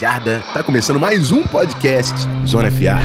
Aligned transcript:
Tá 0.00 0.62
começando 0.62 1.00
mais 1.00 1.32
um 1.32 1.42
podcast 1.42 2.14
Zona 2.46 2.70
FA. 2.70 3.02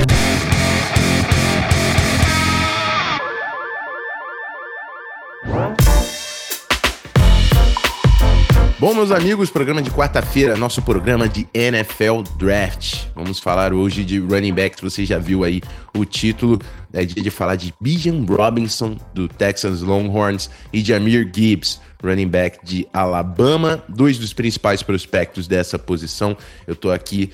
Bom, 8.79 8.93
meus 8.93 9.09
amigos, 9.09 9.49
programa 9.49 9.81
de 9.81 9.89
quarta-feira, 9.89 10.55
nosso 10.55 10.83
programa 10.83 11.27
de 11.27 11.47
NFL 11.51 12.21
Draft. 12.37 13.05
Vamos 13.15 13.39
falar 13.39 13.73
hoje 13.73 14.03
de 14.03 14.19
running 14.19 14.53
backs. 14.53 14.79
Você 14.81 15.03
já 15.03 15.17
viu 15.17 15.43
aí 15.43 15.63
o 15.97 16.05
título. 16.05 16.59
É 16.93 17.03
dia 17.03 17.23
de 17.23 17.31
falar 17.31 17.55
de 17.55 17.73
Bijan 17.81 18.23
Robinson, 18.23 18.97
do 19.15 19.27
Texas 19.27 19.81
Longhorns, 19.81 20.47
e 20.71 20.83
de 20.83 20.93
Amir 20.93 21.31
Gibbs, 21.33 21.81
running 22.03 22.27
back 22.27 22.59
de 22.63 22.87
Alabama, 22.93 23.83
dois 23.87 24.17
dos 24.17 24.33
principais 24.33 24.83
prospectos 24.83 25.47
dessa 25.47 25.79
posição. 25.79 26.35
Eu 26.67 26.75
tô 26.75 26.91
aqui 26.91 27.31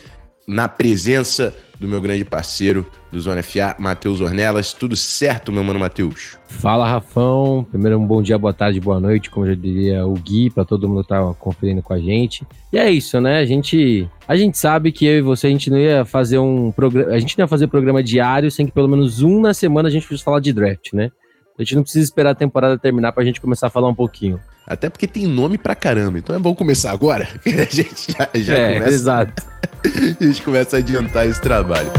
na 0.48 0.68
presença 0.68 1.54
do 1.80 1.88
meu 1.88 2.02
grande 2.02 2.26
parceiro 2.26 2.86
do 3.12 3.20
Zona 3.20 3.42
FA, 3.42 3.76
Matheus 3.80 4.20
Ornelas. 4.20 4.74
Tudo 4.74 4.96
certo, 4.96 5.52
meu 5.52 5.64
mano 5.64 5.80
Matheus? 5.80 6.38
Fala, 6.48 6.88
Rafão. 6.88 7.66
Primeiro, 7.70 7.98
um 7.98 8.06
bom 8.06 8.22
dia, 8.22 8.38
boa 8.38 8.54
tarde, 8.54 8.82
boa 8.82 9.00
noite, 9.00 9.30
como 9.30 9.46
já 9.46 9.54
diria 9.54 10.06
o 10.06 10.14
Gui, 10.16 10.50
para 10.50 10.66
todo 10.66 10.90
mundo 10.90 11.04
que 11.04 11.10
tá 11.10 11.34
conferindo 11.40 11.82
com 11.82 11.94
a 11.94 12.00
gente. 12.00 12.46
E 12.74 12.78
é 12.78 12.92
isso, 12.92 13.22
né? 13.22 13.40
A 13.40 13.46
gente, 13.46 14.10
a 14.28 14.36
gente 14.36 14.58
sabe 14.58 14.92
que 14.92 15.06
eu 15.06 15.20
e 15.20 15.22
você, 15.22 15.48
a 15.48 15.52
gente 15.52 15.70
não 15.70 15.78
ia 15.78 16.04
fazer 16.04 16.40
um 16.40 16.72
programa, 16.72 17.14
a 17.14 17.20
gente 17.20 17.38
não 17.38 17.44
ia 17.44 17.48
fazer 17.48 17.68
programa 17.68 18.04
diário 18.04 18.52
sem 18.52 18.66
que 18.66 18.72
pelo 18.72 18.88
menos 18.88 19.22
um 19.22 19.40
na 19.40 19.54
semana 19.54 19.88
a 19.88 19.92
gente 19.92 20.08
fosse 20.08 20.24
falar 20.24 20.40
de 20.40 20.52
draft, 20.52 20.94
né? 20.94 21.12
A 21.60 21.62
gente 21.62 21.76
não 21.76 21.84
precisa 21.84 22.06
esperar 22.06 22.32
a 22.32 22.36
temporada 22.36 22.78
terminar 22.78 23.12
pra 23.12 23.22
gente 23.26 23.42
começar 23.42 23.68
a 23.68 23.70
falar 23.70 23.90
um 23.90 23.94
pouquinho. 23.94 24.40
Até 24.66 24.90
porque 24.90 25.06
tem 25.06 25.28
nome 25.28 25.58
pra 25.58 25.76
caramba, 25.76 26.18
então 26.18 26.34
é 26.34 26.40
bom 26.40 26.56
começar 26.56 26.92
agora. 26.92 27.28
a 27.46 27.76
gente 27.76 28.14
já, 28.14 28.30
já 28.34 28.58
é, 28.58 28.74
começa. 28.76 28.94
Exato. 28.94 29.44
a 30.22 30.24
gente 30.24 30.42
começa 30.42 30.78
a 30.78 30.80
adiantar 30.80 31.28
esse 31.28 31.42
trabalho. 31.42 31.92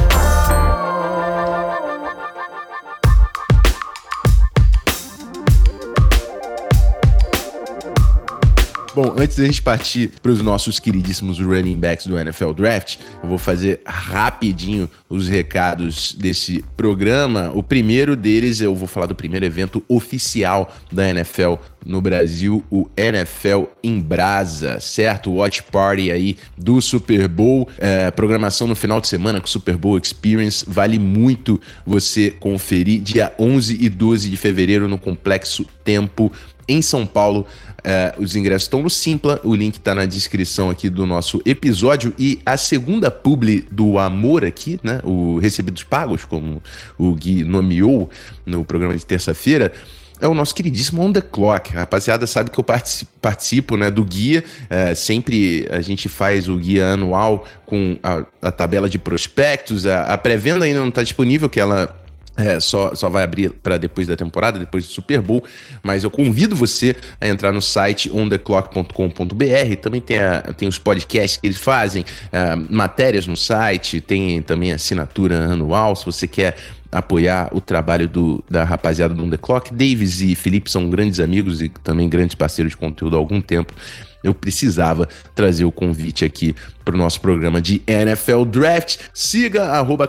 Bom, 9.03 9.15
antes 9.17 9.39
da 9.39 9.47
gente 9.47 9.63
partir 9.63 10.13
para 10.21 10.31
os 10.31 10.43
nossos 10.43 10.79
queridíssimos 10.79 11.39
running 11.39 11.79
backs 11.79 12.07
do 12.07 12.19
NFL 12.19 12.53
Draft, 12.53 12.99
eu 13.23 13.31
vou 13.31 13.39
fazer 13.39 13.81
rapidinho 13.87 14.91
os 15.09 15.27
recados 15.27 16.13
desse 16.13 16.63
programa. 16.77 17.51
O 17.55 17.63
primeiro 17.63 18.15
deles, 18.15 18.61
eu 18.61 18.75
vou 18.75 18.87
falar 18.87 19.07
do 19.07 19.15
primeiro 19.15 19.47
evento 19.47 19.83
oficial 19.89 20.77
da 20.93 21.09
NFL 21.09 21.55
no 21.83 22.03
Brasil, 22.03 22.63
o 22.71 22.91
NFL 22.95 23.65
em 23.83 23.99
Brasa, 23.99 24.79
certo? 24.81 25.33
Watch 25.33 25.63
Party 25.63 26.13
aí 26.13 26.37
do 26.55 26.79
Super 26.83 27.27
Bowl, 27.27 27.71
é, 27.79 28.11
programação 28.11 28.67
no 28.67 28.77
final 28.77 29.01
de 29.01 29.09
semana 29.09 29.41
com 29.41 29.47
Super 29.47 29.79
Bowl 29.79 29.97
Experience, 29.97 30.63
vale 30.69 30.99
muito 30.99 31.59
você 31.87 32.31
conferir 32.31 33.01
dia 33.01 33.33
11 33.39 33.79
e 33.81 33.89
12 33.89 34.29
de 34.29 34.37
fevereiro 34.37 34.87
no 34.87 34.99
Complexo 34.99 35.65
Tempo 35.83 36.31
em 36.71 36.81
São 36.81 37.05
Paulo. 37.05 37.47
É, 37.83 38.15
os 38.19 38.37
ingressos 38.37 38.65
estão 38.65 38.83
no 38.83 38.91
Simpla, 38.91 39.41
o 39.45 39.55
link 39.55 39.77
está 39.77 39.95
na 39.95 40.05
descrição 40.05 40.71
aqui 40.71 40.89
do 40.89 41.07
nosso 41.07 41.41
episódio. 41.45 42.15
E 42.19 42.41
a 42.45 42.57
segunda 42.57 43.11
publi 43.11 43.67
do 43.71 43.99
Amor 43.99 44.45
aqui, 44.45 44.79
né? 44.83 45.01
O 45.05 45.39
Recebidos 45.39 45.83
Pagos, 45.83 46.25
como 46.25 46.63
o 46.99 47.15
Gui 47.15 47.45
nomeou 47.45 48.11
no 48.45 48.65
programa 48.65 48.97
de 48.97 49.05
terça-feira, 49.05 49.73
é 50.21 50.29
o 50.29 50.35
nosso 50.35 50.55
queridíssimo 50.55 51.03
On 51.03 51.13
The 51.13 51.23
Clock. 51.23 51.75
A 51.75 51.81
rapaziada 51.81 52.27
sabe 52.27 52.51
que 52.51 52.61
eu 52.61 52.65
participo, 52.65 53.77
né, 53.77 53.91
do 53.91 54.05
guia. 54.05 54.45
É, 54.69 54.95
sempre 54.95 55.67
a 55.71 55.81
gente 55.81 56.09
faz 56.09 56.47
o 56.47 56.57
guia 56.57 56.89
anual 56.89 57.47
com 57.65 57.99
a, 58.03 58.25
a 58.43 58.53
tabela 58.53 58.89
de 58.89 58.99
prospectos. 58.99 59.87
A, 59.87 60.05
a 60.05 60.19
pré-venda 60.19 60.67
ainda 60.67 60.81
não 60.81 60.89
está 60.89 61.03
disponível, 61.03 61.49
que 61.49 61.59
ela 61.59 61.97
é, 62.41 62.61
só, 62.61 62.95
só 62.95 63.09
vai 63.09 63.25
abrir 63.25 63.51
para 63.51 63.79
depois 63.79 64.07
da 64.07 64.17
temporada, 64.17 64.59
depois 64.59 64.87
do 64.87 64.93
Super 64.93 65.21
Bowl, 65.21 65.45
mas 65.83 66.05
eu 66.05 66.11
convido 66.11 66.57
você 66.57 66.97
a 67.21 67.29
entrar 67.29 67.53
no 67.53 67.63
site 67.63 68.11
ontheclock.com.br. 68.11 69.77
Também 69.81 70.01
tem, 70.01 70.19
a, 70.19 70.43
tem 70.57 70.69
os 70.69 70.79
podcasts 70.79 71.41
que 71.41 71.47
eles 71.47 71.59
fazem, 71.59 72.03
uh, 72.03 72.75
matérias 72.75 73.27
no 73.27 73.37
site, 73.37 74.01
tem 74.01 74.43
também 74.43 74.73
assinatura 74.73 75.45
anual. 75.45 75.95
Se 75.95 76.05
você 76.05 76.27
quer 76.27 76.57
apoiar 76.91 77.49
o 77.53 77.61
trabalho 77.61 78.09
do, 78.09 78.45
da 78.51 78.65
rapaziada 78.65 79.15
do 79.15 79.25
On 79.25 79.31
The 79.31 79.37
Clock, 79.37 79.73
Davis 79.73 80.21
e 80.21 80.35
Felipe 80.35 80.71
são 80.71 80.91
grandes 80.91 81.21
amigos 81.21 81.63
e 81.63 81.69
também 81.69 82.09
grandes 82.09 82.35
parceiros 82.35 82.73
de 82.73 82.77
conteúdo 82.77 83.17
há 83.17 83.19
algum 83.19 83.41
tempo 83.41 83.73
eu 84.23 84.35
precisava 84.35 85.09
trazer 85.35 85.65
o 85.65 85.73
convite 85.73 86.25
aqui 86.25 86.55
para 86.85 86.95
o 86.95 86.99
nosso 86.99 87.21
programa 87.21 87.61
de 87.61 87.83
NFL 87.87 88.45
Draft. 88.45 88.99
Siga 89.15 89.65
arroba 89.73 90.09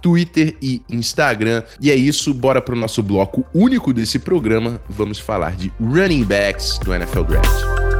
Twitter 0.00 0.56
e 0.60 0.82
Instagram. 0.88 1.62
E 1.80 1.90
é 1.90 1.94
isso, 1.94 2.32
bora 2.34 2.60
para 2.60 2.74
o 2.74 2.78
nosso 2.78 3.02
bloco 3.02 3.44
único 3.54 3.92
desse 3.92 4.18
programa. 4.18 4.80
Vamos 4.88 5.18
falar 5.18 5.56
de 5.56 5.72
running 5.80 6.24
backs 6.24 6.78
do 6.78 6.94
NFL 6.94 7.22
Draft. 7.22 7.93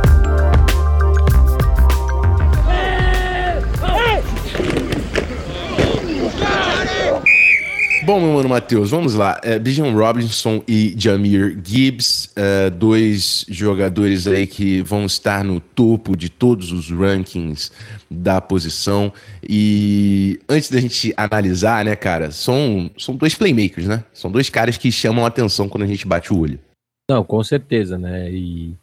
Bom, 8.04 8.20
meu 8.20 8.34
mano 8.34 8.50
Matheus, 8.50 8.90
vamos 8.90 9.14
lá. 9.14 9.40
É, 9.42 9.58
Bijan 9.58 9.90
Robinson 9.92 10.62
e 10.68 10.94
Jamir 10.98 11.58
Gibbs, 11.64 12.30
é, 12.36 12.68
dois 12.68 13.46
jogadores 13.48 14.26
aí 14.26 14.46
que 14.46 14.82
vão 14.82 15.06
estar 15.06 15.42
no 15.42 15.58
topo 15.58 16.14
de 16.14 16.28
todos 16.28 16.70
os 16.70 16.90
rankings 16.90 17.72
da 18.10 18.42
posição. 18.42 19.10
E 19.42 20.38
antes 20.46 20.70
da 20.70 20.78
gente 20.82 21.14
analisar, 21.16 21.82
né, 21.86 21.96
cara, 21.96 22.30
são, 22.30 22.90
são 22.98 23.16
dois 23.16 23.34
playmakers, 23.34 23.86
né? 23.86 24.04
São 24.12 24.30
dois 24.30 24.50
caras 24.50 24.76
que 24.76 24.92
chamam 24.92 25.24
a 25.24 25.28
atenção 25.28 25.66
quando 25.66 25.84
a 25.84 25.86
gente 25.86 26.06
bate 26.06 26.30
o 26.30 26.38
olho. 26.38 26.58
Não, 27.08 27.24
com 27.24 27.42
certeza, 27.42 27.96
né? 27.96 28.30
E 28.30 28.74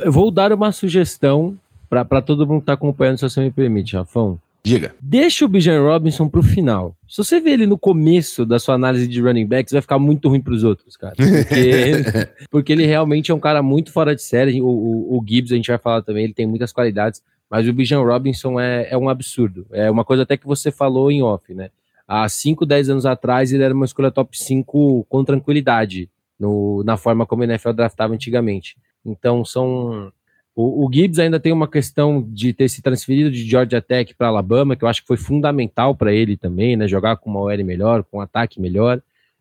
eu 0.00 0.12
vou 0.12 0.30
dar 0.30 0.52
uma 0.52 0.70
sugestão 0.70 1.58
para 1.88 2.22
todo 2.22 2.46
mundo 2.46 2.60
que 2.60 2.66
tá 2.66 2.74
acompanhando, 2.74 3.18
se 3.18 3.28
você 3.28 3.40
me 3.40 3.50
permite, 3.50 3.96
Rafão. 3.96 4.38
Diga. 4.62 4.94
Deixa 5.00 5.44
o 5.44 5.48
Bijan 5.48 5.80
Robinson 5.82 6.28
pro 6.28 6.42
final. 6.42 6.94
Se 7.08 7.16
você 7.18 7.40
vê 7.40 7.52
ele 7.52 7.66
no 7.66 7.78
começo 7.78 8.44
da 8.44 8.58
sua 8.58 8.74
análise 8.74 9.08
de 9.08 9.20
running 9.20 9.46
backs, 9.46 9.72
vai 9.72 9.80
ficar 9.80 9.98
muito 9.98 10.28
ruim 10.28 10.40
pros 10.40 10.64
outros, 10.64 10.96
cara. 10.96 11.14
Porque, 11.16 12.46
porque 12.50 12.72
ele 12.72 12.84
realmente 12.84 13.30
é 13.30 13.34
um 13.34 13.40
cara 13.40 13.62
muito 13.62 13.90
fora 13.90 14.14
de 14.14 14.22
série. 14.22 14.60
O, 14.60 14.66
o, 14.66 15.18
o, 15.18 15.24
Gibbs, 15.26 15.52
a 15.52 15.56
gente 15.56 15.68
vai 15.68 15.78
falar 15.78 16.02
também, 16.02 16.24
ele 16.24 16.34
tem 16.34 16.46
muitas 16.46 16.72
qualidades, 16.72 17.22
mas 17.48 17.66
o 17.66 17.72
Bijan 17.72 18.02
Robinson 18.02 18.60
é, 18.60 18.88
é 18.90 18.98
um 18.98 19.08
absurdo. 19.08 19.66
É 19.72 19.90
uma 19.90 20.04
coisa 20.04 20.24
até 20.24 20.36
que 20.36 20.46
você 20.46 20.70
falou 20.70 21.10
em 21.10 21.22
off, 21.22 21.54
né? 21.54 21.70
Há 22.06 22.28
5, 22.28 22.66
10 22.66 22.90
anos 22.90 23.06
atrás, 23.06 23.52
ele 23.52 23.62
era 23.62 23.72
uma 23.72 23.86
escolha 23.86 24.10
top 24.10 24.36
5 24.36 25.06
com 25.08 25.24
tranquilidade, 25.24 26.10
no, 26.38 26.82
na 26.84 26.96
forma 26.96 27.24
como 27.24 27.42
o 27.42 27.44
NFL 27.44 27.72
draftava 27.72 28.12
antigamente. 28.12 28.76
Então, 29.06 29.44
são 29.44 30.12
o, 30.54 30.86
o, 30.86 30.92
Gibbs 30.92 31.18
ainda 31.18 31.38
tem 31.38 31.52
uma 31.52 31.68
questão 31.68 32.22
de 32.22 32.52
ter 32.52 32.68
se 32.68 32.82
transferido 32.82 33.30
de 33.30 33.48
Georgia 33.48 33.80
Tech 33.80 34.14
para 34.14 34.28
Alabama, 34.28 34.76
que 34.76 34.84
eu 34.84 34.88
acho 34.88 35.00
que 35.02 35.06
foi 35.06 35.16
fundamental 35.16 35.94
para 35.94 36.12
ele 36.12 36.36
também, 36.36 36.76
né? 36.76 36.88
Jogar 36.88 37.16
com 37.16 37.30
uma 37.30 37.40
OL 37.40 37.64
melhor, 37.64 38.02
com 38.04 38.18
um 38.18 38.20
ataque 38.20 38.60
melhor. 38.60 38.98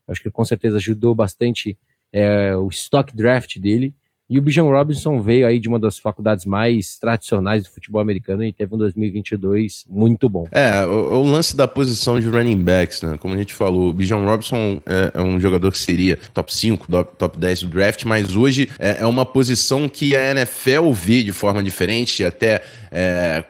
Eu 0.07 0.11
acho 0.11 0.21
que 0.21 0.29
com 0.29 0.45
certeza 0.45 0.77
ajudou 0.77 1.15
bastante 1.15 1.77
é, 2.13 2.55
o 2.55 2.67
stock 2.69 3.15
draft 3.15 3.57
dele. 3.59 3.93
E 4.29 4.37
o 4.37 4.41
Bijan 4.43 4.65
Robinson 4.65 5.19
veio 5.21 5.47
aí 5.47 5.59
de 5.59 5.67
uma 5.67 5.79
das 5.79 5.97
faculdades 5.97 6.45
mais 6.45 6.99
tradicionais 6.99 7.63
do 7.63 7.69
futebol 7.71 7.99
americano 7.99 8.43
e 8.43 8.53
teve 8.53 8.75
um 8.75 8.77
2022 8.77 9.85
muito 9.89 10.29
bom. 10.29 10.47
É, 10.51 10.85
o, 10.85 11.15
o 11.15 11.23
lance 11.23 11.57
da 11.57 11.67
posição 11.67 12.19
de 12.19 12.27
running 12.27 12.61
backs, 12.61 13.01
né? 13.01 13.17
Como 13.17 13.33
a 13.33 13.37
gente 13.37 13.55
falou, 13.55 13.89
o 13.89 13.93
Bijan 13.93 14.23
Robinson 14.23 14.79
é, 14.85 15.11
é, 15.15 15.21
um 15.21 15.39
jogador 15.39 15.71
que 15.71 15.79
seria 15.79 16.19
top 16.31 16.53
5, 16.53 16.87
top, 16.87 17.15
top 17.17 17.39
10 17.39 17.63
do 17.63 17.69
draft, 17.69 18.05
mas 18.05 18.35
hoje 18.35 18.69
é, 18.77 18.97
é 18.99 19.05
uma 19.07 19.25
posição 19.25 19.89
que 19.89 20.15
a 20.15 20.31
NFL 20.31 20.91
vê 20.91 21.23
de 21.23 21.31
forma 21.31 21.63
diferente, 21.63 22.23
até 22.23 22.61
é, 22.91 23.43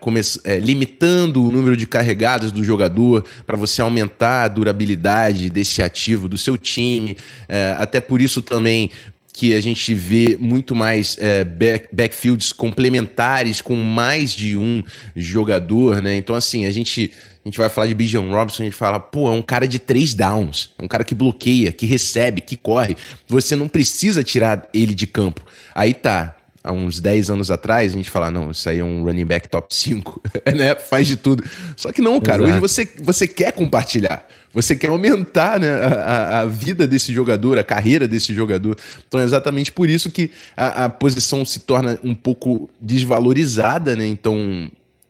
é, 0.45 0.59
limitando 0.59 1.43
o 1.43 1.51
número 1.51 1.75
de 1.75 1.85
carregadas 1.87 2.53
do 2.53 2.63
jogador 2.63 3.25
para 3.45 3.57
você 3.57 3.81
aumentar 3.81 4.43
a 4.43 4.47
durabilidade 4.47 5.49
desse 5.49 5.81
ativo 5.81 6.29
do 6.29 6.37
seu 6.37 6.57
time. 6.57 7.17
É, 7.49 7.75
até 7.77 7.99
por 7.99 8.21
isso 8.21 8.41
também 8.41 8.91
que 9.39 9.55
a 9.55 9.61
gente 9.61 9.93
vê 9.93 10.35
muito 10.37 10.75
mais 10.75 11.17
é, 11.17 11.45
back, 11.45 11.87
backfields 11.95 12.51
complementares 12.51 13.61
com 13.61 13.73
mais 13.73 14.33
de 14.33 14.57
um 14.57 14.83
jogador, 15.15 16.01
né? 16.01 16.17
Então, 16.17 16.35
assim, 16.35 16.65
a 16.65 16.71
gente, 16.71 17.13
a 17.45 17.47
gente 17.47 17.57
vai 17.57 17.69
falar 17.69 17.87
de 17.87 17.93
Bijan 17.93 18.29
Robinson, 18.29 18.63
a 18.63 18.65
gente 18.65 18.75
fala, 18.75 18.99
pô, 18.99 19.29
é 19.29 19.31
um 19.31 19.41
cara 19.41 19.65
de 19.65 19.79
três 19.79 20.13
downs, 20.13 20.71
é 20.77 20.83
um 20.83 20.89
cara 20.89 21.05
que 21.05 21.15
bloqueia, 21.15 21.71
que 21.71 21.85
recebe, 21.85 22.41
que 22.41 22.57
corre. 22.57 22.97
Você 23.29 23.55
não 23.55 23.69
precisa 23.69 24.25
tirar 24.25 24.67
ele 24.73 24.93
de 24.93 25.07
campo. 25.07 25.41
Aí 25.73 25.93
tá, 25.93 26.35
há 26.63 26.71
uns 26.71 26.99
10 26.99 27.29
anos 27.29 27.51
atrás, 27.51 27.93
a 27.93 27.95
gente 27.95 28.09
fala, 28.09 28.29
não, 28.29 28.51
isso 28.51 28.67
aí 28.69 28.79
é 28.79 28.83
um 28.83 29.03
running 29.03 29.25
back 29.25 29.47
top 29.47 29.73
5, 29.73 30.21
né? 30.55 30.75
Faz 30.75 31.07
de 31.07 31.15
tudo. 31.15 31.43
Só 31.75 31.91
que 31.91 32.01
não, 32.01 32.19
cara, 32.19 32.43
Exato. 32.43 32.51
hoje 32.51 32.59
você, 32.59 32.89
você 33.01 33.27
quer 33.27 33.51
compartilhar. 33.53 34.27
Você 34.51 34.75
quer 34.75 34.89
aumentar 34.89 35.59
né, 35.59 35.69
a, 35.71 36.39
a, 36.39 36.45
vida 36.45 36.87
desse 36.87 37.13
jogador, 37.13 37.59
a 37.59 37.63
carreira 37.63 38.07
desse 38.07 38.33
jogador. 38.33 38.75
Então 39.07 39.19
é 39.19 39.23
exatamente 39.23 39.71
por 39.71 39.87
isso 39.87 40.09
que 40.09 40.31
a, 40.57 40.85
a 40.85 40.89
posição 40.89 41.45
se 41.45 41.59
torna 41.59 41.99
um 42.03 42.15
pouco 42.15 42.67
desvalorizada, 42.81 43.95
né? 43.95 44.07
Então 44.07 44.67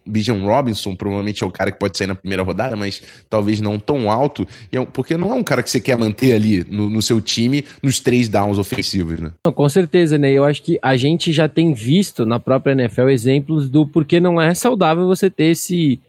Bijan 0.10 0.44
Robinson 0.44 0.96
provavelmente 0.96 1.44
é 1.44 1.48
o 1.48 1.52
cara 1.52 1.72
que 1.72 1.80
pode 1.80 1.98
sair 1.98 2.08
na 2.08 2.16
primeira 2.16 2.44
rodada, 2.44 2.76
mas 2.76 3.02
talvez 3.30 3.62
não 3.62 3.80
tão 3.80 4.10
alto, 4.10 4.48
é 4.72 4.84
porque 4.86 5.16
não 5.18 5.32
é 5.32 5.36
um 5.36 5.44
cara 5.44 5.64
que 5.64 5.70
você 5.70 5.80
quer 5.80 5.98
manter 5.98 6.34
ali 6.34 6.66
no, 6.70 6.90
no 6.90 7.02
seu 7.02 7.22
time 7.22 7.64
nos 7.82 8.00
três 8.00 8.28
downs 8.28 8.58
ofensivos, 8.58 9.20
né? 9.20 9.32
Não, 9.46 9.54
com 9.54 9.70
certeza, 9.70 10.18
né? 10.18 10.32
Eu 10.32 10.44
acho 10.44 10.62
que 10.64 10.80
a 10.82 10.98
gente 10.98 11.32
já 11.32 11.48
tem 11.48 11.74
visto 11.74 12.26
na 12.26 12.40
própria 12.40 12.74
NFL 12.74 13.10
exemplos 13.10 13.70
do 13.70 13.86
porquê 13.86 14.20
não 14.20 14.42
é 14.42 14.54
saudável 14.54 15.06
você 15.08 15.30
ter 15.30 15.52
esse. 15.52 16.00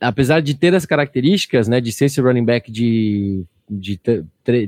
Apesar 0.00 0.40
de 0.40 0.54
ter 0.54 0.74
as 0.74 0.84
características, 0.84 1.68
né, 1.68 1.80
de 1.80 1.90
ser 1.90 2.06
esse 2.06 2.20
running 2.20 2.44
back 2.44 2.70
de 2.70 3.46
de 3.68 3.98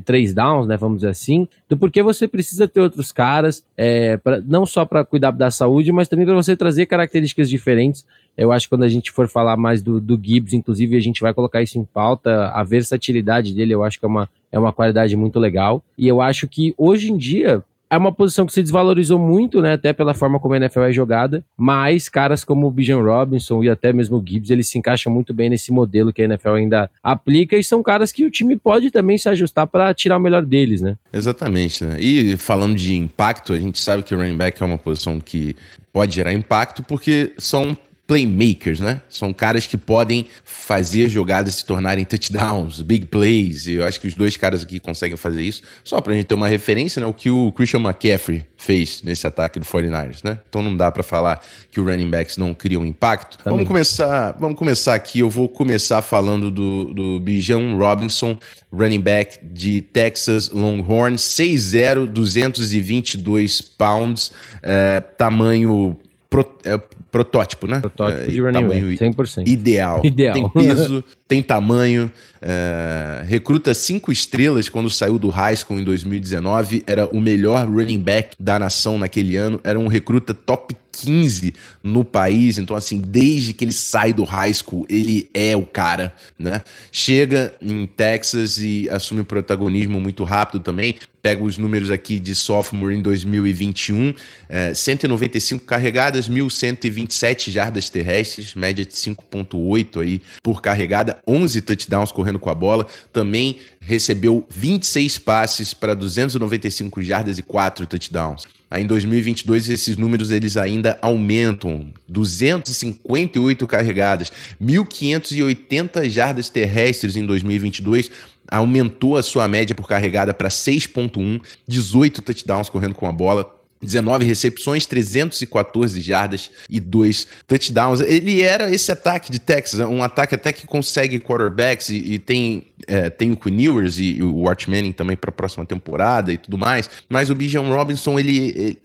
três 0.05 0.33
downs, 0.33 0.67
né, 0.67 0.77
vamos 0.77 0.99
dizer 0.99 1.11
assim, 1.11 1.47
do 1.69 1.77
porquê 1.77 2.03
você 2.03 2.27
precisa 2.27 2.67
ter 2.67 2.81
outros 2.81 3.13
caras, 3.13 3.63
é, 3.77 4.17
pra, 4.17 4.41
não 4.41 4.65
só 4.65 4.85
para 4.85 5.05
cuidar 5.05 5.33
da 5.33 5.51
saúde, 5.51 5.93
mas 5.93 6.09
também 6.09 6.25
para 6.25 6.35
você 6.35 6.57
trazer 6.57 6.87
características 6.87 7.49
diferentes. 7.51 8.05
Eu 8.37 8.53
acho 8.53 8.67
que 8.67 8.71
quando 8.71 8.85
a 8.85 8.89
gente 8.89 9.11
for 9.13 9.29
falar 9.29 9.57
mais 9.57 9.83
do, 9.83 10.01
do 10.01 10.19
Gibbs, 10.23 10.53
inclusive, 10.53 10.97
a 10.97 11.01
gente 11.01 11.21
vai 11.21 11.33
colocar 11.33 11.63
isso 11.63 11.79
em 11.79 11.85
pauta, 11.85 12.49
a 12.49 12.63
versatilidade 12.63 13.55
dele, 13.55 13.75
eu 13.75 13.85
acho 13.85 13.99
que 13.99 14.05
é 14.05 14.09
uma, 14.09 14.29
é 14.51 14.59
uma 14.59 14.73
qualidade 14.73 15.17
muito 15.17 15.39
legal. 15.39 15.83
E 15.97 16.07
eu 16.09 16.21
acho 16.21 16.49
que 16.49 16.75
hoje 16.77 17.11
em 17.11 17.17
dia, 17.17 17.63
é 17.89 17.97
uma 17.97 18.13
posição 18.13 18.47
que 18.47 18.53
se 18.53 18.63
desvalorizou 18.63 19.19
muito, 19.19 19.61
né? 19.61 19.75
Até 19.75 19.93
pela 19.93 20.15
forma 20.15 20.41
como 20.41 20.55
a 20.55 20.57
NFL 20.57 20.83
é 20.83 20.93
jogada. 20.93 21.45
Mas 21.57 22.09
caras 22.09 22.45
como 22.45 22.67
o 22.67 22.71
Bijan 22.71 23.01
Robinson 23.01 23.63
e 23.63 23.71
até 23.71 23.93
mesmo 23.93 24.19
o 24.19 24.25
Gibbs, 24.25 24.51
eles 24.51 24.69
se 24.69 24.79
encaixam 24.79 25.13
muito 25.13 25.33
bem 25.33 25.51
nesse 25.51 25.73
modelo 25.73 26.13
que 26.13 26.23
a 26.23 26.25
NFL 26.25 26.51
ainda 26.51 26.91
aplica 27.03 27.57
e 27.57 27.65
são 27.65 27.83
caras 27.83 28.13
que 28.13 28.25
o 28.25 28.31
time 28.31 28.57
pode 28.57 28.91
também 28.91 29.17
se 29.17 29.29
ajustar 29.29 29.67
para 29.67 29.93
tirar 29.95 30.17
o 30.17 30.21
melhor 30.21 30.45
deles, 30.45 30.81
né? 30.81 30.97
Exatamente, 31.13 31.85
né? 31.85 31.97
E 32.01 32.37
falando 32.37 32.75
de 32.75 32.95
impacto, 32.95 33.53
a 33.53 33.59
gente 33.59 33.79
sabe 33.81 34.03
que 34.03 34.15
o 34.15 34.19
running 34.19 34.37
back 34.37 34.63
é 34.63 34.67
uma 34.67 34.79
posição 34.79 35.21
que 35.21 35.57
pode 35.93 36.15
gerar 36.15 36.33
impacto 36.33 36.83
porque 36.83 37.33
são 37.39 37.77
playmakers, 38.07 38.79
né? 38.79 39.01
São 39.09 39.33
caras 39.33 39.67
que 39.67 39.77
podem 39.77 40.27
fazer 40.45 41.09
jogadas 41.09 41.57
se 41.57 41.65
tornarem 41.65 42.05
touchdowns, 42.05 42.81
big 42.81 43.07
plays. 43.07 43.67
E 43.67 43.75
eu 43.75 43.85
acho 43.85 44.01
que 44.01 44.07
os 44.07 44.15
dois 44.15 44.37
caras 44.37 44.63
aqui 44.63 44.79
conseguem 44.79 45.17
fazer 45.17 45.43
isso. 45.43 45.63
Só 45.83 46.01
pra 46.01 46.15
gente 46.15 46.27
ter 46.27 46.35
uma 46.35 46.47
referência, 46.47 47.01
né? 47.01 47.07
O 47.07 47.13
que 47.13 47.31
o 47.31 47.51
Christian 47.53 47.81
McCaffrey 47.81 48.47
fez 48.57 49.03
nesse 49.03 49.27
ataque 49.27 49.59
do 49.59 49.67
49ers, 49.67 50.21
né? 50.23 50.39
Então 50.49 50.63
não 50.63 50.77
dá 50.77 50.91
para 50.91 51.03
falar 51.03 51.43
que 51.71 51.81
o 51.81 51.85
running 51.85 52.09
backs 52.09 52.37
não 52.37 52.55
criam 52.55 52.87
impacto. 52.87 53.39
Também. 53.39 53.59
Vamos 53.59 53.69
começar, 53.69 54.37
vamos 54.39 54.57
começar 54.57 54.95
aqui. 54.95 55.19
Eu 55.19 55.31
vou 55.31 55.49
começar 55.49 56.01
falando 56.01 56.51
do, 56.51 56.95
do 56.95 57.21
Bijan 57.21 57.77
Robinson, 57.77 58.39
running 58.73 59.01
back 59.01 59.39
de 59.43 59.83
Texas 59.83 60.51
Longhorns, 60.51 61.23
6'0", 61.23 62.07
222 62.07 63.61
pounds, 63.61 64.33
é, 64.63 65.01
tamanho 65.01 65.99
pro, 66.45 66.59
é, 66.65 66.79
protótipo, 67.11 67.67
né? 67.67 67.81
Protótipo 67.81 68.23
é, 68.23 68.27
de 68.27 68.41
running 68.41 68.69
back, 68.69 68.99
100%. 68.99 69.49
Ideal. 69.49 70.01
Ideal. 70.05 70.35
Tem 70.35 70.49
peso, 70.51 71.05
tem 71.29 71.43
tamanho, 71.43 72.11
é, 72.41 73.25
recruta 73.27 73.75
cinco 73.75 74.13
estrelas 74.13 74.69
quando 74.69 74.89
saiu 74.89 75.19
do 75.19 75.29
high 75.29 75.57
school 75.57 75.81
em 75.81 75.85
2019, 75.85 76.85
era 76.87 77.07
o 77.07 77.21
melhor 77.21 77.67
running 77.67 78.01
back 78.01 78.37
da 78.39 78.59
nação 78.59 78.99
naquele 78.99 79.37
ano, 79.37 79.61
era 79.65 79.79
um 79.79 79.89
recruta 79.89 80.33
top 80.33 80.77
15 80.93 81.55
no 81.83 82.05
país, 82.05 82.59
então 82.59 82.77
assim, 82.77 82.99
desde 82.99 83.53
que 83.53 83.65
ele 83.65 83.73
sai 83.73 84.13
do 84.13 84.25
high 84.25 84.55
school, 84.55 84.87
ele 84.89 85.29
é 85.35 85.57
o 85.57 85.67
cara, 85.67 86.15
né? 86.39 86.63
Chega 86.91 87.55
em 87.61 87.87
Texas 87.87 88.59
e 88.59 88.89
assume 88.89 89.23
protagonismo 89.23 90.01
muito 90.01 90.25
rápido 90.25 90.63
também, 90.63 90.97
pega 91.21 91.43
os 91.43 91.59
números 91.59 91.91
aqui 91.91 92.21
de 92.21 92.35
sophomore 92.35 92.95
em 92.95 93.03
2021, 93.03 94.15
é, 94.49 94.73
195 94.73 95.65
carregadas, 95.65 96.31
1.127 96.31 97.51
jardas 97.51 97.91
terrestres, 97.91 98.55
média 98.55 98.85
de 98.85 98.93
5.8 98.93 100.01
aí 100.01 100.23
por 100.43 100.63
carregada, 100.63 101.16
11 101.27 101.61
touchdowns 101.63 102.13
correndo 102.13 102.39
com 102.39 102.51
a 102.51 102.55
bola, 102.55 102.87
também 103.13 103.59
recebeu 103.81 104.47
26 104.51 105.19
passes 105.19 105.75
para 105.75 105.95
295 105.95 107.03
jardas 107.03 107.39
e 107.39 107.43
4 107.43 107.87
touchdowns. 107.87 108.45
Aí 108.69 108.83
em 108.83 108.87
2022 108.87 109.69
esses 109.69 109.97
números 109.97 110.31
eles 110.31 110.57
ainda 110.57 110.99
aumentam, 111.01 111.93
258 112.09 113.67
carregadas, 113.67 114.33
1.580 114.61 116.11
jardas 116.11 116.51
terrestres 116.51 117.15
em 117.15 117.25
2022, 117.25 118.11
aumentou 118.51 119.17
a 119.17 119.23
sua 119.23 119.47
média 119.47 119.75
por 119.75 119.87
carregada 119.89 120.35
para 120.35 120.49
6.1, 120.49 121.41
18 121.67 122.23
touchdowns 122.23 122.69
correndo 122.69 122.95
com 122.95 123.07
a 123.07 123.13
bola, 123.13 123.56
19 123.83 124.25
recepções, 124.25 124.87
314 124.87 126.01
jardas 126.01 126.51
e 126.69 126.81
2 126.81 127.27
touchdowns. 127.47 128.01
Ele 128.01 128.43
era 128.43 128.71
esse 128.71 128.91
ataque 128.91 129.31
de 129.31 129.39
Texas, 129.39 129.81
um 129.81 130.03
ataque 130.03 130.35
até 130.35 130.53
que 130.53 130.67
consegue 130.67 131.21
quarterbacks 131.21 131.89
e, 131.89 131.97
e 131.97 132.19
tem, 132.19 132.69
é, 132.87 133.11
tem 133.11 133.33
o 133.33 133.37
Quinn 133.37 133.61
Ewers 133.61 133.99
e, 133.99 134.17
e 134.17 134.23
o 134.23 134.49
Art 134.49 134.67
Manning 134.67 134.93
também 134.93 135.17
para 135.17 135.31
a 135.31 135.33
próxima 135.33 135.65
temporada 135.65 136.33
e 136.33 136.39
tudo 136.39 136.59
mais. 136.59 136.89
Mas 137.09 137.31
o 137.31 137.35
Bijan 137.35 137.63
Robinson, 137.63 138.19
ele, 138.19 138.55
ele 138.57 138.79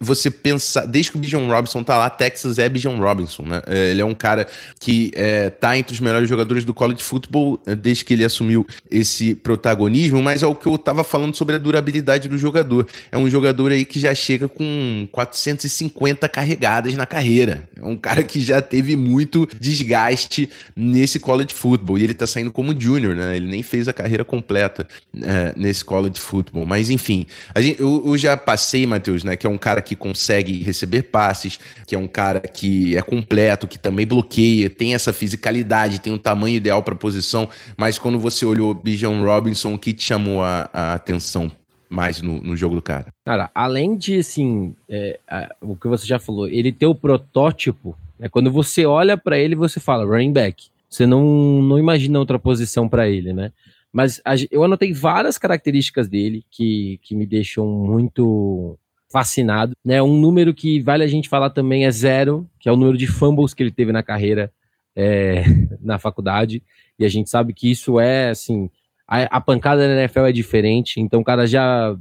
você 0.00 0.30
pensa, 0.30 0.86
desde 0.86 1.10
que 1.10 1.16
o 1.16 1.20
Bijan 1.20 1.46
Robinson 1.46 1.82
tá 1.82 1.96
lá, 1.96 2.10
Texas 2.10 2.58
é 2.58 2.68
Bijan 2.68 2.96
Robinson, 2.96 3.42
né? 3.42 3.62
É, 3.66 3.90
ele 3.90 4.00
é 4.00 4.04
um 4.04 4.14
cara 4.14 4.46
que 4.80 5.10
é, 5.14 5.50
tá 5.50 5.76
entre 5.76 5.94
os 5.94 6.00
melhores 6.00 6.28
jogadores 6.28 6.64
do 6.64 6.74
college 6.74 7.02
football 7.02 7.60
é, 7.66 7.74
desde 7.74 8.04
que 8.04 8.14
ele 8.14 8.24
assumiu 8.24 8.66
esse 8.90 9.34
protagonismo, 9.34 10.22
mas 10.22 10.42
é 10.42 10.46
o 10.46 10.54
que 10.54 10.66
eu 10.66 10.78
tava 10.78 11.04
falando 11.04 11.34
sobre 11.34 11.54
a 11.56 11.58
durabilidade 11.58 12.28
do 12.28 12.38
jogador. 12.38 12.86
É 13.10 13.18
um 13.18 13.28
jogador 13.28 13.72
aí 13.72 13.84
que 13.84 13.98
já 13.98 14.14
chega 14.14 14.48
com 14.48 15.08
450 15.12 16.28
carregadas 16.28 16.94
na 16.94 17.06
carreira. 17.06 17.68
É 17.76 17.84
um 17.84 17.96
cara 17.96 18.22
que 18.22 18.40
já 18.40 18.60
teve 18.60 18.96
muito 18.96 19.48
desgaste 19.60 20.48
nesse 20.74 21.18
college 21.18 21.54
football 21.54 21.98
e 21.98 22.04
ele 22.04 22.14
tá 22.14 22.26
saindo 22.26 22.52
como 22.52 22.78
junior, 22.78 23.14
né? 23.14 23.36
Ele 23.36 23.46
nem 23.46 23.62
fez 23.62 23.88
a 23.88 23.92
carreira 23.92 24.24
completa 24.24 24.86
é, 25.22 25.52
nesse 25.56 25.84
college 25.84 26.18
football. 26.20 26.66
Mas 26.66 26.90
enfim, 26.90 27.26
gente, 27.56 27.80
eu, 27.80 28.02
eu 28.06 28.18
já 28.18 28.36
passei, 28.36 28.86
Matheus, 28.86 29.24
né? 29.24 29.36
Que 29.36 29.46
é 29.46 29.50
um 29.50 29.58
cara 29.58 29.80
que 29.84 29.94
consegue 29.94 30.62
receber 30.62 31.04
passes, 31.04 31.58
que 31.86 31.94
é 31.94 31.98
um 31.98 32.08
cara 32.08 32.40
que 32.40 32.96
é 32.96 33.02
completo, 33.02 33.68
que 33.68 33.78
também 33.78 34.06
bloqueia, 34.06 34.68
tem 34.68 34.94
essa 34.94 35.12
fisicalidade, 35.12 36.00
tem 36.00 36.12
um 36.12 36.18
tamanho 36.18 36.56
ideal 36.56 36.82
para 36.82 36.94
a 36.94 36.98
posição. 36.98 37.48
Mas 37.76 37.98
quando 37.98 38.18
você 38.18 38.44
olhou 38.44 38.74
Bijan 38.74 39.22
Robinson, 39.22 39.74
o 39.74 39.78
que 39.78 39.92
te 39.92 40.04
chamou 40.04 40.42
a, 40.42 40.68
a 40.72 40.94
atenção 40.94 41.50
mais 41.88 42.20
no, 42.20 42.40
no, 42.40 42.56
jogo 42.56 42.74
do 42.74 42.82
cara? 42.82 43.06
Cara, 43.24 43.50
além 43.54 43.96
de 43.96 44.18
assim, 44.18 44.74
é, 44.88 45.18
o 45.60 45.76
que 45.76 45.86
você 45.86 46.06
já 46.06 46.18
falou, 46.18 46.48
ele 46.48 46.72
ter 46.72 46.86
o 46.86 46.94
protótipo, 46.94 47.96
é 48.18 48.28
quando 48.28 48.50
você 48.50 48.84
olha 48.84 49.16
para 49.16 49.38
ele, 49.38 49.54
você 49.54 49.78
fala 49.78 50.04
running 50.04 50.32
back. 50.32 50.66
Você 50.88 51.06
não, 51.06 51.60
não 51.62 51.78
imagina 51.78 52.18
outra 52.18 52.38
posição 52.38 52.88
para 52.88 53.08
ele, 53.08 53.32
né? 53.32 53.52
Mas 53.92 54.20
a, 54.24 54.34
eu 54.50 54.64
anotei 54.64 54.92
várias 54.92 55.38
características 55.38 56.08
dele 56.08 56.44
que, 56.50 56.98
que 57.02 57.14
me 57.14 57.24
deixam 57.24 57.66
muito 57.66 58.76
fascinado. 59.14 59.76
Né? 59.84 60.02
Um 60.02 60.18
número 60.18 60.52
que 60.52 60.80
vale 60.80 61.04
a 61.04 61.06
gente 61.06 61.28
falar 61.28 61.50
também 61.50 61.86
é 61.86 61.90
zero, 61.92 62.50
que 62.58 62.68
é 62.68 62.72
o 62.72 62.76
número 62.76 62.98
de 62.98 63.06
fumbles 63.06 63.54
que 63.54 63.62
ele 63.62 63.70
teve 63.70 63.92
na 63.92 64.02
carreira 64.02 64.52
é, 64.96 65.44
na 65.80 66.00
faculdade. 66.00 66.60
E 66.98 67.04
a 67.04 67.08
gente 67.08 67.30
sabe 67.30 67.54
que 67.54 67.70
isso 67.70 68.00
é, 68.00 68.30
assim, 68.30 68.68
a, 69.06 69.36
a, 69.36 69.40
pancada 69.40 69.86
da 69.86 70.02
NFL 70.02 70.26
é 70.26 70.32
diferente. 70.32 71.00
Então, 71.00 71.20
o 71.20 71.24
cara 71.24 71.46
já, 71.46 71.96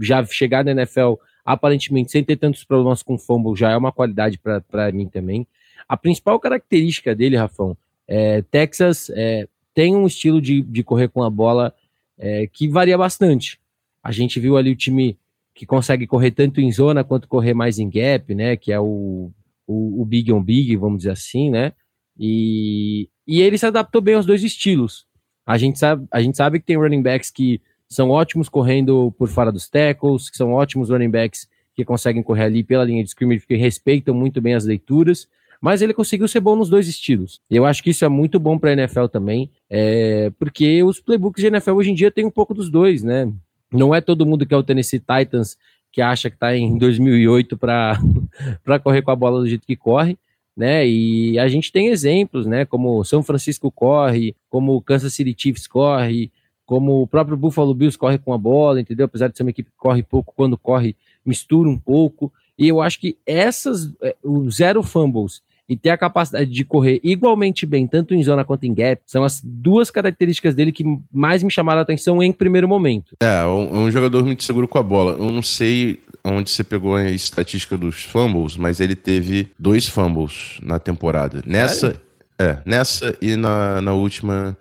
já 0.00 0.24
chegar 0.26 0.64
na 0.64 0.70
NFL 0.70 1.14
aparentemente 1.44 2.12
sem 2.12 2.22
ter 2.22 2.36
tantos 2.36 2.62
problemas 2.62 3.02
com 3.02 3.18
fumble 3.18 3.56
já 3.56 3.72
é 3.72 3.76
uma 3.76 3.90
qualidade 3.90 4.38
para 4.38 4.92
mim 4.92 5.08
também. 5.08 5.44
A 5.88 5.96
principal 5.96 6.38
característica 6.38 7.16
dele, 7.16 7.36
Rafão, 7.36 7.76
é 8.06 8.42
Texas 8.42 9.10
é, 9.10 9.48
tem 9.74 9.96
um 9.96 10.06
estilo 10.06 10.40
de, 10.40 10.62
de 10.62 10.84
correr 10.84 11.08
com 11.08 11.24
a 11.24 11.28
bola 11.28 11.74
é, 12.16 12.46
que 12.46 12.68
varia 12.68 12.96
bastante. 12.96 13.58
A 14.02 14.12
gente 14.12 14.38
viu 14.38 14.56
ali 14.56 14.70
o 14.70 14.76
time 14.76 15.18
que 15.54 15.64
consegue 15.64 16.06
correr 16.06 16.32
tanto 16.32 16.60
em 16.60 16.72
zona 16.72 17.04
quanto 17.04 17.28
correr 17.28 17.54
mais 17.54 17.78
em 17.78 17.88
gap, 17.88 18.34
né? 18.34 18.56
Que 18.56 18.72
é 18.72 18.80
o, 18.80 19.30
o, 19.66 20.02
o 20.02 20.04
big 20.04 20.32
on 20.32 20.42
big, 20.42 20.76
vamos 20.76 20.98
dizer 20.98 21.10
assim, 21.10 21.50
né? 21.50 21.72
E, 22.18 23.08
e 23.26 23.40
ele 23.40 23.56
se 23.56 23.66
adaptou 23.66 24.00
bem 24.00 24.14
aos 24.14 24.26
dois 24.26 24.42
estilos. 24.42 25.06
A 25.46 25.56
gente 25.56 25.78
sabe, 25.78 26.06
a 26.10 26.20
gente 26.20 26.36
sabe 26.36 26.58
que 26.58 26.66
tem 26.66 26.76
running 26.76 27.02
backs 27.02 27.30
que 27.30 27.60
são 27.88 28.10
ótimos 28.10 28.48
correndo 28.48 29.12
por 29.18 29.28
fora 29.28 29.52
dos 29.52 29.68
tackles, 29.68 30.30
que 30.30 30.36
são 30.36 30.52
ótimos 30.52 30.90
running 30.90 31.10
backs 31.10 31.48
que 31.74 31.84
conseguem 31.84 32.22
correr 32.22 32.44
ali 32.44 32.62
pela 32.62 32.84
linha 32.84 33.02
de 33.02 33.10
scrimmage, 33.10 33.46
que 33.46 33.56
respeitam 33.56 34.14
muito 34.14 34.40
bem 34.40 34.54
as 34.54 34.64
leituras, 34.64 35.28
mas 35.60 35.82
ele 35.82 35.92
conseguiu 35.92 36.28
ser 36.28 36.40
bom 36.40 36.54
nos 36.54 36.68
dois 36.68 36.86
estilos. 36.86 37.40
Eu 37.50 37.64
acho 37.64 37.82
que 37.82 37.90
isso 37.90 38.04
é 38.04 38.08
muito 38.08 38.38
bom 38.38 38.58
para 38.58 38.70
a 38.70 38.72
NFL 38.74 39.06
também, 39.06 39.50
é, 39.68 40.30
porque 40.38 40.82
os 40.82 41.00
playbooks 41.00 41.42
de 41.42 41.48
NFL 41.48 41.72
hoje 41.72 41.90
em 41.90 41.94
dia 41.94 42.10
tem 42.10 42.24
um 42.24 42.30
pouco 42.30 42.54
dos 42.54 42.70
dois, 42.70 43.02
né? 43.02 43.32
Não 43.74 43.94
é 43.94 44.00
todo 44.00 44.24
mundo 44.24 44.46
que 44.46 44.54
é 44.54 44.56
o 44.56 44.62
Tennessee 44.62 45.00
Titans 45.00 45.58
que 45.92 46.00
acha 46.00 46.30
que 46.30 46.36
está 46.36 46.56
em 46.56 46.78
2008 46.78 47.56
para 47.56 47.98
correr 48.82 49.02
com 49.02 49.10
a 49.10 49.16
bola 49.16 49.40
do 49.40 49.48
jeito 49.48 49.66
que 49.66 49.76
corre, 49.76 50.18
né? 50.56 50.86
E 50.86 51.38
a 51.38 51.46
gente 51.48 51.70
tem 51.70 51.88
exemplos, 51.88 52.46
né? 52.46 52.64
Como 52.64 53.04
São 53.04 53.22
Francisco 53.22 53.70
corre, 53.70 54.34
como 54.48 54.80
Kansas 54.80 55.14
City 55.14 55.34
Chiefs 55.36 55.66
corre, 55.66 56.32
como 56.66 57.02
o 57.02 57.06
próprio 57.06 57.36
Buffalo 57.36 57.74
Bills 57.74 57.98
corre 57.98 58.18
com 58.18 58.32
a 58.32 58.38
bola, 58.38 58.80
entendeu? 58.80 59.06
Apesar 59.06 59.28
de 59.28 59.36
ser 59.36 59.42
uma 59.42 59.50
equipe 59.50 59.70
que 59.70 59.76
corre 59.76 60.02
pouco, 60.02 60.32
quando 60.36 60.56
corre 60.56 60.96
mistura 61.24 61.68
um 61.68 61.78
pouco. 61.78 62.32
E 62.58 62.68
eu 62.68 62.80
acho 62.80 62.98
que 63.00 63.16
essas, 63.26 63.92
é, 64.02 64.16
o 64.22 64.50
zero 64.50 64.82
fumbles 64.82 65.42
e 65.68 65.76
ter 65.76 65.90
a 65.90 65.98
capacidade 65.98 66.50
de 66.50 66.64
correr 66.64 67.00
igualmente 67.02 67.64
bem, 67.64 67.86
tanto 67.86 68.14
em 68.14 68.22
zona 68.22 68.44
quanto 68.44 68.64
em 68.64 68.74
gap, 68.74 69.00
são 69.06 69.24
as 69.24 69.40
duas 69.42 69.90
características 69.90 70.54
dele 70.54 70.72
que 70.72 70.84
mais 71.12 71.42
me 71.42 71.50
chamaram 71.50 71.78
a 71.78 71.82
atenção 71.82 72.22
em 72.22 72.32
primeiro 72.32 72.68
momento. 72.68 73.16
É, 73.20 73.44
um, 73.46 73.84
um 73.84 73.90
jogador 73.90 74.24
muito 74.24 74.44
seguro 74.44 74.68
com 74.68 74.78
a 74.78 74.82
bola. 74.82 75.12
Eu 75.12 75.30
não 75.30 75.42
sei 75.42 76.00
onde 76.22 76.50
você 76.50 76.64
pegou 76.64 76.96
a 76.96 77.10
estatística 77.10 77.76
dos 77.76 78.02
fumbles, 78.02 78.56
mas 78.56 78.80
ele 78.80 78.94
teve 78.94 79.52
dois 79.58 79.88
fumbles 79.88 80.58
na 80.62 80.78
temporada. 80.78 81.42
Nessa, 81.46 82.00
é, 82.38 82.58
nessa 82.64 83.16
e 83.20 83.36
na, 83.36 83.80
na 83.80 83.92
última 83.92 84.56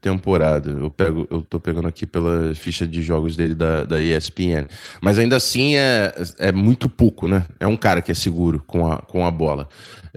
temporada. 0.00 0.70
Eu 0.70 0.90
pego, 0.90 1.26
eu 1.30 1.42
tô 1.42 1.58
pegando 1.58 1.88
aqui 1.88 2.06
pela 2.06 2.54
ficha 2.54 2.86
de 2.86 3.02
jogos 3.02 3.36
dele 3.36 3.54
da, 3.54 3.84
da 3.84 4.00
ESPN. 4.00 4.66
Mas 5.00 5.18
ainda 5.18 5.36
assim 5.36 5.76
é, 5.76 6.14
é 6.38 6.52
muito 6.52 6.88
pouco, 6.88 7.26
né? 7.26 7.44
É 7.58 7.66
um 7.66 7.76
cara 7.76 8.00
que 8.00 8.12
é 8.12 8.14
seguro 8.14 8.62
com 8.66 8.90
a, 8.90 8.98
com 8.98 9.26
a 9.26 9.30
bola. 9.30 9.68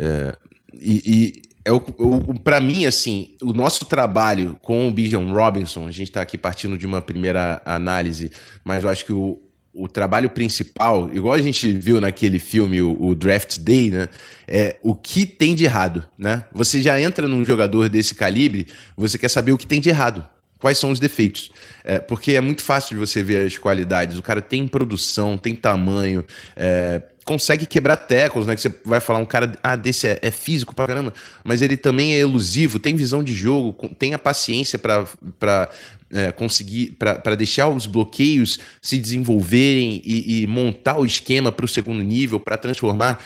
É, 0.01 0.36
e, 0.74 1.01
e 1.05 1.41
é 1.63 1.72
o, 1.72 1.77
o 1.77 2.39
para 2.39 2.60
mim, 2.60 2.88
assim, 2.88 3.36
o 3.39 3.53
nosso 3.53 3.86
trabalho 3.86 4.58
com 4.63 4.88
o 4.88 4.91
Bijan 4.91 5.31
Robinson, 5.31 5.88
a 5.88 5.91
gente 5.91 6.10
está 6.10 6.22
aqui 6.22 6.39
partindo 6.39 6.75
de 6.75 6.88
uma 6.88 7.03
primeira 7.03 7.62
análise, 7.63 8.31
mas 8.63 8.84
eu 8.84 8.89
acho 8.89 9.05
que 9.05 9.13
o, 9.13 9.39
o 9.72 9.88
trabalho 9.88 10.31
principal, 10.31 11.12
igual 11.13 11.36
a 11.36 11.41
gente 11.41 11.72
viu 11.72 12.01
naquele 12.01 12.39
filme, 12.39 12.81
o, 12.81 12.98
o, 13.00 13.13
Draft 13.13 13.60
Day, 13.60 13.91
né? 13.91 14.10
É 14.48 14.77
o 14.81 14.96
que 14.96 15.24
tem 15.24 15.53
de 15.53 15.65
errado, 15.65 16.03
né? 16.17 16.46
Você 16.51 16.81
já 16.81 17.00
entra 17.00 17.27
num 17.27 17.46
jogador 17.46 17.88
desse 17.88 18.15
calibre, 18.15 18.67
você 18.98 19.20
quer 19.20 19.29
saber 19.29 19.51
o 19.51 19.58
que 19.58 19.67
tem 19.67 19.79
de 19.79 19.89
errado. 19.89 20.27
Quais 20.62 20.77
são 20.77 20.91
os 20.91 21.00
defeitos? 21.00 21.51
É, 21.84 21.98
porque 21.98 22.34
é 22.34 22.41
muito 22.41 22.62
fácil 22.62 22.96
de 22.96 23.00
você 23.00 23.24
ver 23.24 23.48
as 23.48 23.58
qualidades. 23.58 24.18
O 24.18 24.22
cara 24.22 24.41
tem 24.41 24.68
produção, 24.68 25.36
tem 25.36 25.56
tamanho, 25.56 26.24
é, 26.56 27.01
consegue 27.25 27.65
quebrar 27.65 27.98
tecos, 27.98 28.46
né? 28.46 28.56
Que 28.56 28.62
você 28.62 28.74
vai 28.86 29.00
falar, 29.00 29.18
um 29.18 29.25
cara 29.25 29.58
ah, 29.63 29.75
desse 29.75 30.08
é, 30.08 30.20
é, 30.22 30.30
físico 30.30 30.75
pra 30.75 30.86
caramba, 30.86 31.13
mas 31.44 31.63
ele 31.63 31.75
também 31.75 32.13
é 32.13 32.20
elusivo, 32.20 32.77
tem 32.77 32.96
visão 32.96 33.24
de 33.24 33.34
jogo, 33.34 33.89
tem 33.98 34.13
a 34.13 34.20
paciência 34.20 34.77
para 34.77 35.70
é, 36.12 36.32
conseguir 36.32 36.96
para 37.00 37.36
deixar 37.36 37.68
os 37.70 37.88
bloqueios 37.88 38.60
se 38.80 39.00
desenvolverem 39.00 40.00
e, 40.06 40.44
e 40.44 40.48
montar 40.48 41.00
o 41.00 41.06
esquema 41.06 41.51
para 41.51 41.65
o 41.65 41.70
segundo 41.70 42.03
nível, 42.03 42.39
para 42.39 42.56
transformar 42.56 43.20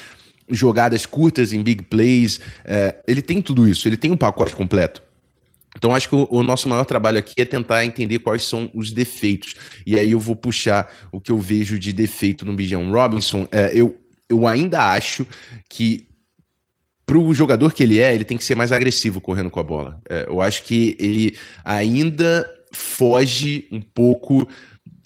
jogadas 0.49 1.05
curtas 1.05 1.51
em 1.51 1.61
big 1.61 1.83
plays. 1.83 2.39
É, 2.63 2.95
ele 3.05 3.21
tem 3.21 3.41
tudo 3.41 3.67
isso, 3.67 3.89
ele 3.89 3.97
tem 3.97 4.11
um 4.11 4.17
pacote 4.17 4.55
completo. 4.55 5.04
Então, 5.75 5.93
acho 5.93 6.09
que 6.09 6.15
o, 6.15 6.27
o, 6.29 6.43
nosso 6.43 6.69
maior 6.69 6.85
trabalho 6.85 7.19
aqui 7.19 7.33
é 7.37 7.45
tentar 7.45 7.85
entender 7.85 8.19
quais 8.19 8.43
são 8.43 8.69
os 8.73 8.91
defeitos. 8.91 9.55
E 9.85 9.99
aí 9.99 10.11
eu 10.11 10.19
vou 10.19 10.35
puxar 10.35 10.91
o 11.11 11.19
que 11.19 11.31
eu 11.31 11.37
vejo 11.37 11.77
de 11.77 11.91
defeito 11.91 12.45
no 12.45 12.53
Bijan 12.53 12.89
Robinson. 12.89 13.47
É, 13.51 13.71
eu, 13.73 13.97
eu 14.29 14.47
ainda 14.47 14.91
acho 14.91 15.25
que 15.69 16.07
para 17.05 17.17
o 17.17 17.33
jogador 17.33 17.73
que 17.73 17.83
ele 17.83 17.99
é, 17.99 18.15
ele 18.15 18.23
tem 18.23 18.37
que 18.37 18.43
ser 18.43 18.55
mais 18.55 18.71
agressivo 18.71 19.21
correndo 19.21 19.51
com 19.51 19.59
a 19.59 19.63
bola. 19.63 20.01
É, 20.09 20.25
eu 20.27 20.41
acho 20.41 20.63
que 20.63 20.95
ele 20.99 21.37
ainda 21.63 22.49
foge 22.71 23.67
um 23.71 23.81
pouco 23.81 24.47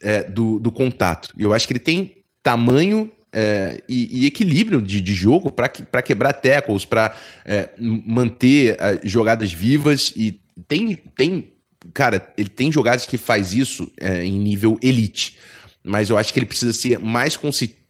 é, 0.01 0.23
do, 0.23 0.59
do 0.59 0.71
contato. 0.71 1.33
Eu 1.38 1.53
acho 1.53 1.67
que 1.67 1.73
ele 1.73 1.79
tem 1.79 2.15
tamanho 2.41 3.11
é, 3.31 3.81
e, 3.88 4.21
e, 4.21 4.25
equilíbrio 4.25 4.81
de, 4.81 5.01
de 5.01 5.13
jogo 5.13 5.51
para 5.51 6.01
quebrar 6.01 6.33
tackles, 6.33 6.85
para 6.85 7.15
é, 7.45 7.69
manter 7.77 8.75
é, 8.79 8.99
jogadas 9.03 9.51
vivas 9.53 10.11
e 10.15 10.39
tem, 10.67 10.95
tem, 11.15 11.53
cara, 11.93 12.33
ele 12.37 12.49
tem 12.49 12.71
jogadas 12.71 13.05
que 13.05 13.17
faz 13.17 13.53
isso 13.53 13.91
é, 13.99 14.23
em 14.23 14.39
nível 14.39 14.77
elite. 14.81 15.37
Mas 15.83 16.09
eu 16.09 16.17
acho 16.17 16.33
que 16.33 16.39
ele 16.39 16.45
precisa 16.45 16.73
ser 16.73 16.99
mais 16.99 17.39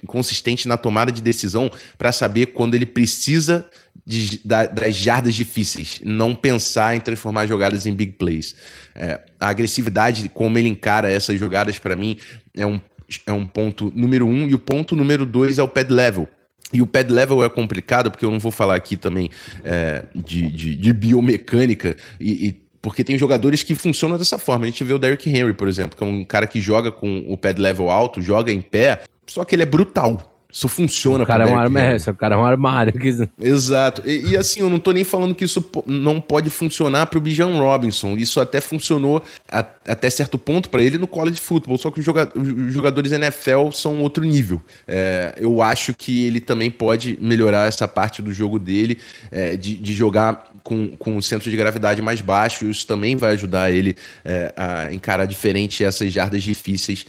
consistente 0.05 0.67
na 0.67 0.77
tomada 0.77 1.11
de 1.11 1.21
decisão 1.21 1.71
para 1.97 2.11
saber 2.11 2.47
quando 2.47 2.75
ele 2.75 2.85
precisa 2.85 3.67
de, 4.05 4.41
da, 4.45 4.65
das 4.65 4.95
jardas 4.95 5.35
difíceis, 5.35 5.99
não 6.03 6.35
pensar 6.35 6.95
em 6.95 6.99
transformar 6.99 7.47
jogadas 7.47 7.85
em 7.85 7.93
big 7.93 8.13
plays. 8.13 8.55
É, 8.95 9.19
a 9.39 9.49
agressividade, 9.49 10.29
como 10.29 10.57
ele 10.57 10.69
encara 10.69 11.11
essas 11.11 11.39
jogadas, 11.39 11.77
para 11.79 11.95
mim, 11.95 12.17
é 12.55 12.65
um, 12.65 12.79
é 13.25 13.33
um 13.33 13.45
ponto 13.45 13.91
número 13.95 14.27
um, 14.27 14.47
e 14.47 14.53
o 14.53 14.59
ponto 14.59 14.95
número 14.95 15.25
dois 15.25 15.57
é 15.57 15.63
o 15.63 15.67
pad 15.67 15.91
level. 15.91 16.27
E 16.71 16.81
o 16.81 16.88
pad 16.88 17.11
level 17.11 17.43
é 17.43 17.49
complicado, 17.49 18.11
porque 18.11 18.25
eu 18.25 18.31
não 18.31 18.39
vou 18.39 18.51
falar 18.51 18.75
aqui 18.75 18.95
também 18.95 19.29
é, 19.63 20.05
de, 20.13 20.49
de, 20.49 20.75
de, 20.75 20.93
biomecânica, 20.93 21.97
e, 22.19 22.47
e, 22.47 22.61
porque 22.81 23.03
tem 23.03 23.17
jogadores 23.17 23.63
que 23.63 23.75
funcionam 23.75 24.17
dessa 24.17 24.38
forma. 24.38 24.65
A 24.65 24.67
gente 24.67 24.83
vê 24.83 24.93
o 24.93 24.99
Derrick 24.99 25.29
Henry, 25.29 25.53
por 25.53 25.67
exemplo, 25.67 25.97
que 25.97 26.03
é 26.03 26.07
um 26.07 26.23
cara 26.23 26.45
que 26.45 26.61
joga 26.61 26.91
com 26.91 27.25
o 27.27 27.35
pad 27.35 27.59
level 27.59 27.89
alto, 27.89 28.21
joga 28.21 28.51
em 28.51 28.61
pé, 28.61 29.01
só 29.27 29.43
que 29.43 29.55
ele 29.55 29.63
é 29.63 29.65
brutal. 29.65 30.38
Isso 30.51 30.68
funciona. 30.68 31.24
O 31.24 31.27
cara, 31.27 31.48
é 31.48 31.48
um, 31.48 31.58
arma, 31.58 31.79
é, 31.79 31.96
o 31.96 32.15
cara 32.15 32.34
é 32.34 32.38
um 32.38 32.44
armário. 32.44 32.91
Exato. 33.39 34.01
E, 34.03 34.32
e, 34.32 34.38
assim, 34.38 34.62
eu 34.62 34.70
não 34.70 34.79
tô 34.79 34.91
nem 34.91 35.03
falando 35.03 35.36
que 35.36 35.46
isso 35.46 35.63
não 35.86 36.20
pode 36.20 36.50
funcionar 36.50 37.06
pro 37.06 37.22
Bijan 37.22 37.56
Robinson. 37.60 38.18
Isso 38.18 38.41
até 38.41 38.60
funcionou 38.60 39.24
a, 39.48 39.60
até 39.60 40.10
certo 40.10 40.39
ponto 40.39 40.70
para 40.70 40.82
ele 40.82 40.98
no 40.98 41.06
college 41.06 41.39
football. 41.39 41.77
Só 41.77 41.91
que 41.91 42.00
os, 42.00 42.08
os 42.08 42.74
jogadores 42.74 43.12
NFL 43.12 43.70
são 43.72 44.01
outro 44.01 44.24
nível. 44.24 44.60
É, 44.88 45.36
eu 45.38 45.62
acho 45.62 45.94
que 45.94 46.25
ele 46.25 46.39
também 46.39 46.72
pode 46.72 47.15
melhorar 47.22 47.68
essa 47.68 47.88
parte 47.88 48.20
do 48.20 48.34
jogo 48.34 48.58
dele, 48.58 48.98
é, 49.32 49.56
de, 49.56 49.75
de 49.75 49.94
jogar 49.94 50.51
com, 50.63 50.89
com 50.98 51.15
o 51.15 51.22
centro 51.22 51.51
de 51.51 51.56
gravidade 51.56 52.01
mais 52.01 52.22
baixo. 52.22 52.65
Isso 52.65 52.88
também 52.88 53.15
vai 53.15 53.34
ajudar 53.34 53.70
ele 53.70 53.96
é, 54.25 54.51
a 54.58 54.91
encarar 54.91 55.25
diferente 55.25 55.84
essas 55.84 56.12
jardas 56.12 56.41
difíceis. 56.41 57.06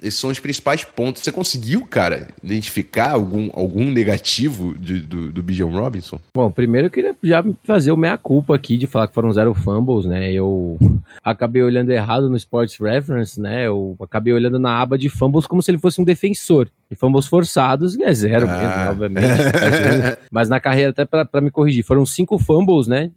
Esses 0.00 0.20
são 0.20 0.30
os 0.30 0.38
principais 0.38 0.84
pontos. 0.84 1.22
Você 1.22 1.32
conseguiu, 1.32 1.84
cara, 1.86 2.28
identificar 2.42 3.10
algum, 3.10 3.50
algum 3.52 3.90
negativo 3.90 4.76
de, 4.78 5.00
do, 5.00 5.32
do 5.32 5.42
Bijan 5.42 5.66
Robinson? 5.66 6.20
Bom, 6.34 6.50
primeiro 6.50 6.86
eu 6.86 6.90
queria 6.90 7.16
já 7.22 7.44
fazer 7.64 7.90
o 7.90 7.96
meia-culpa 7.96 8.54
aqui 8.54 8.76
de 8.76 8.86
falar 8.86 9.08
que 9.08 9.14
foram 9.14 9.32
zero 9.32 9.54
fumbles, 9.54 10.04
né? 10.06 10.32
Eu 10.32 10.78
acabei 11.22 11.62
olhando 11.62 11.90
errado 11.90 12.30
no 12.30 12.36
Sports 12.36 12.78
Reference, 12.78 13.40
né? 13.40 13.66
Eu 13.66 13.96
acabei 14.00 14.32
olhando 14.32 14.58
na 14.58 14.80
aba 14.80 14.96
de 14.96 15.08
fumbles 15.08 15.46
como 15.46 15.62
se 15.62 15.70
ele 15.70 15.78
fosse 15.78 16.00
um 16.00 16.04
defensor. 16.04 16.68
E 16.90 16.94
fumbles 16.94 17.26
forçados 17.26 17.98
é 17.98 18.12
zero 18.14 18.46
ah. 18.48 18.58
mesmo, 18.58 18.90
obviamente. 18.90 19.28
Mas 20.30 20.48
na 20.48 20.60
carreira, 20.60 20.90
até 20.90 21.04
para 21.04 21.40
me 21.40 21.50
corrigir, 21.50 21.84
foram 21.84 22.06
cinco 22.06 22.38
fumbles, 22.38 22.86
né? 22.86 23.10